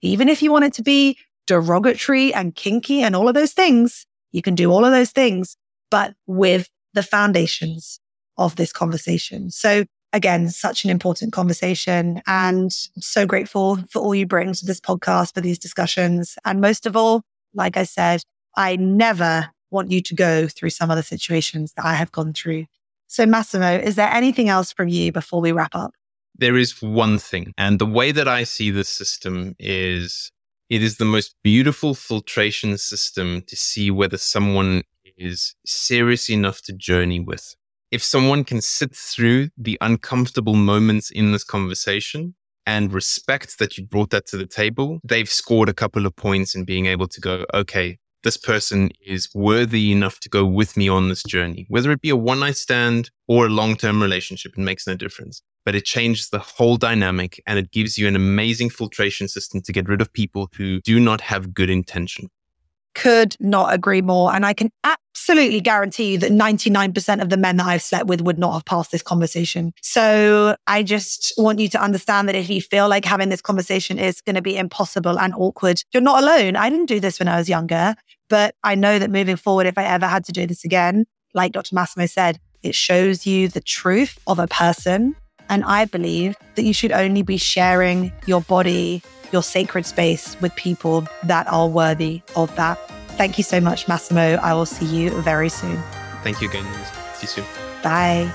Even 0.02 0.30
if 0.30 0.42
you 0.42 0.52
want 0.52 0.66
it 0.66 0.74
to 0.74 0.84
be 0.84 1.18
derogatory 1.48 2.34
and 2.34 2.56
kinky 2.56 3.02
and 3.02 3.16
all 3.16 3.28
of 3.28 3.34
those 3.34 3.54
things, 3.54 4.06
you 4.32 4.42
can 4.42 4.56
do 4.56 4.72
all 4.72 4.86
of 4.86 4.92
those 4.92 5.12
things, 5.12 5.58
but 5.90 6.14
with 6.28 6.70
the 6.94 7.04
foundations 7.04 8.00
of 8.38 8.56
this 8.56 8.72
conversation. 8.72 9.50
So 9.50 9.86
again, 10.14 10.50
such 10.50 10.84
an 10.84 10.90
important 10.90 11.34
conversation 11.34 12.22
and 12.28 12.72
so 12.72 13.26
grateful 13.26 13.78
for 13.90 14.02
all 14.02 14.16
you 14.16 14.26
bring 14.26 14.54
to 14.54 14.66
this 14.66 14.80
podcast, 14.80 15.34
for 15.34 15.42
these 15.42 15.60
discussions. 15.60 16.38
And 16.46 16.62
most 16.62 16.86
of 16.86 16.96
all, 16.96 17.24
like 17.54 17.78
I 17.78 17.84
said, 17.84 18.22
I 18.56 18.76
never 18.76 19.50
want 19.72 19.92
you 19.92 20.02
to 20.02 20.16
go 20.16 20.48
through 20.48 20.72
some 20.72 20.90
of 20.90 20.98
the 20.98 21.04
situations 21.04 21.74
that 21.74 21.86
I 21.86 21.94
have 21.96 22.12
gone 22.12 22.34
through. 22.34 22.66
So 23.08 23.26
Massimo, 23.26 23.78
is 23.78 23.96
there 23.96 24.10
anything 24.10 24.50
else 24.50 24.72
from 24.72 24.88
you 24.88 25.12
before 25.12 25.42
we 25.42 25.52
wrap 25.52 25.74
up? 25.74 25.94
There 26.36 26.58
is 26.58 26.82
one 26.82 27.18
thing. 27.18 27.54
And 27.58 27.80
the 27.80 27.86
way 27.86 28.12
that 28.12 28.28
I 28.28 28.44
see 28.44 28.72
this 28.72 28.90
system 28.90 29.56
is 29.60 30.32
it 30.70 30.84
is 30.84 30.98
the 30.98 31.06
most 31.06 31.36
beautiful 31.44 31.96
filtration 31.96 32.78
system 32.78 33.42
to 33.48 33.56
see 33.56 33.90
whether 33.90 34.18
someone 34.18 34.84
is 35.18 35.56
serious 35.66 36.30
enough 36.30 36.62
to 36.62 36.74
journey 36.74 37.20
with. 37.20 37.56
If 37.92 38.04
someone 38.04 38.44
can 38.44 38.62
sit 38.62 38.96
through 38.96 39.50
the 39.58 39.78
uncomfortable 39.82 40.56
moments 40.56 41.10
in 41.10 41.32
this 41.32 41.44
conversation 41.44 42.36
and 42.66 42.94
respect 42.94 43.58
that 43.58 43.78
you 43.78 43.86
brought 43.86 44.12
that 44.12 44.28
to 44.28 44.38
the 44.38 44.46
table, 44.46 45.00
they've 45.04 45.30
scored 45.30 45.70
a 45.70 45.74
couple 45.74 46.06
of 46.06 46.16
points 46.16 46.54
in 46.54 46.66
being 46.66 46.86
able 46.86 47.08
to 47.08 47.20
go, 47.20 47.46
okay, 47.54 47.98
this 48.24 48.38
person 48.38 48.90
is 49.06 49.30
worthy 49.34 49.92
enough 49.92 50.20
to 50.22 50.30
go 50.30 50.46
with 50.46 50.76
me 50.76 50.90
on 50.90 51.10
this 51.10 51.24
journey, 51.24 51.66
whether 51.70 51.92
it 51.92 52.02
be 52.02 52.10
a 52.10 52.16
one 52.16 52.40
night 52.40 52.58
stand 52.58 53.12
or 53.28 53.46
a 53.46 53.50
long 53.50 53.76
term 53.76 54.02
relationship, 54.02 54.54
it 54.58 54.62
makes 54.62 54.88
no 54.88 54.96
difference. 54.96 55.42
But 55.66 55.76
it 55.76 55.86
changes 55.86 56.30
the 56.30 56.40
whole 56.40 56.78
dynamic 56.78 57.42
and 57.46 57.60
it 57.60 57.72
gives 57.72 57.98
you 57.98 58.08
an 58.08 58.16
amazing 58.16 58.70
filtration 58.70 59.28
system 59.28 59.62
to 59.62 59.72
get 59.72 59.88
rid 59.88 60.02
of 60.02 60.12
people 60.12 60.50
who 60.56 60.82
do 60.82 61.00
not 61.00 61.22
have 61.22 61.54
good 61.54 61.70
intention 61.70 62.30
could 62.96 63.36
not 63.40 63.74
agree 63.74 64.02
more. 64.02 64.34
And 64.34 64.46
I 64.46 64.54
can 64.54 64.72
absolutely 64.84 65.62
guarantee 65.62 66.12
you 66.12 66.18
that 66.18 66.32
99% 66.32 67.22
of 67.22 67.30
the 67.30 67.38
men 67.38 67.58
that 67.58 67.66
I've 67.66 67.82
slept 67.82 68.08
with 68.08 68.22
would 68.22 68.38
not 68.38 68.54
have 68.54 68.66
passed 68.66 68.92
this 68.92 69.02
conversation. 69.02 69.74
So 69.82 70.56
I 70.68 70.84
just 70.84 71.34
want 71.38 71.60
you 71.60 71.70
to 71.70 71.82
understand 71.82 72.28
that 72.28 72.36
if 72.36 72.50
you 72.50 72.62
feel 72.62 72.90
like 72.90 73.06
having 73.06 73.30
this 73.30 73.42
conversation 73.42 74.00
is 74.00 74.22
going 74.22 74.36
to 74.36 74.42
be 74.42 74.58
impossible 74.58 75.20
and 75.20 75.34
awkward, 75.36 75.82
you're 75.94 76.02
not 76.02 76.22
alone. 76.22 76.56
I 76.56 76.70
didn't 76.70 76.88
do 76.88 77.00
this 77.00 77.20
when 77.20 77.28
I 77.28 77.38
was 77.38 77.48
younger, 77.48 77.96
but 78.30 78.56
I 78.64 78.76
know 78.76 79.00
that 79.00 79.10
moving 79.10 79.36
forward, 79.36 79.68
if 79.68 79.78
I 79.78 79.84
ever 79.84 80.06
had 80.08 80.26
to 80.26 80.32
do 80.32 80.46
this 80.46 80.64
again, 80.64 81.06
like 81.34 81.52
Dr. 81.52 81.76
Massimo 81.76 82.06
said, 82.06 82.40
it 82.64 82.76
shows 82.76 83.26
you 83.26 83.48
the 83.48 83.62
truth 83.62 84.20
of 84.28 84.40
a 84.40 84.48
person. 84.48 85.16
And 85.50 85.64
I 85.64 85.86
believe 85.86 86.36
that 86.56 86.64
you 86.64 86.74
should 86.74 86.92
only 86.92 87.24
be 87.24 87.38
sharing 87.38 88.12
your 88.28 88.42
body 88.42 89.02
your 89.32 89.44
sacred 89.44 89.86
space 89.86 90.40
with 90.42 90.56
people 90.56 91.08
that 91.24 91.48
are 91.48 91.68
worthy 91.68 92.22
of 92.36 92.54
that. 92.56 92.80
Thank 93.18 93.38
you 93.38 93.44
so 93.44 93.60
much, 93.60 93.88
Massimo. 93.88 94.36
I 94.36 94.54
will 94.54 94.66
see 94.66 94.86
you 94.86 95.10
very 95.22 95.50
soon. 95.50 95.82
Thank 96.24 96.42
you 96.42 96.50
again. 96.50 96.66
See 97.14 97.24
you 97.24 97.28
soon. 97.28 97.46
Bye. 97.84 98.32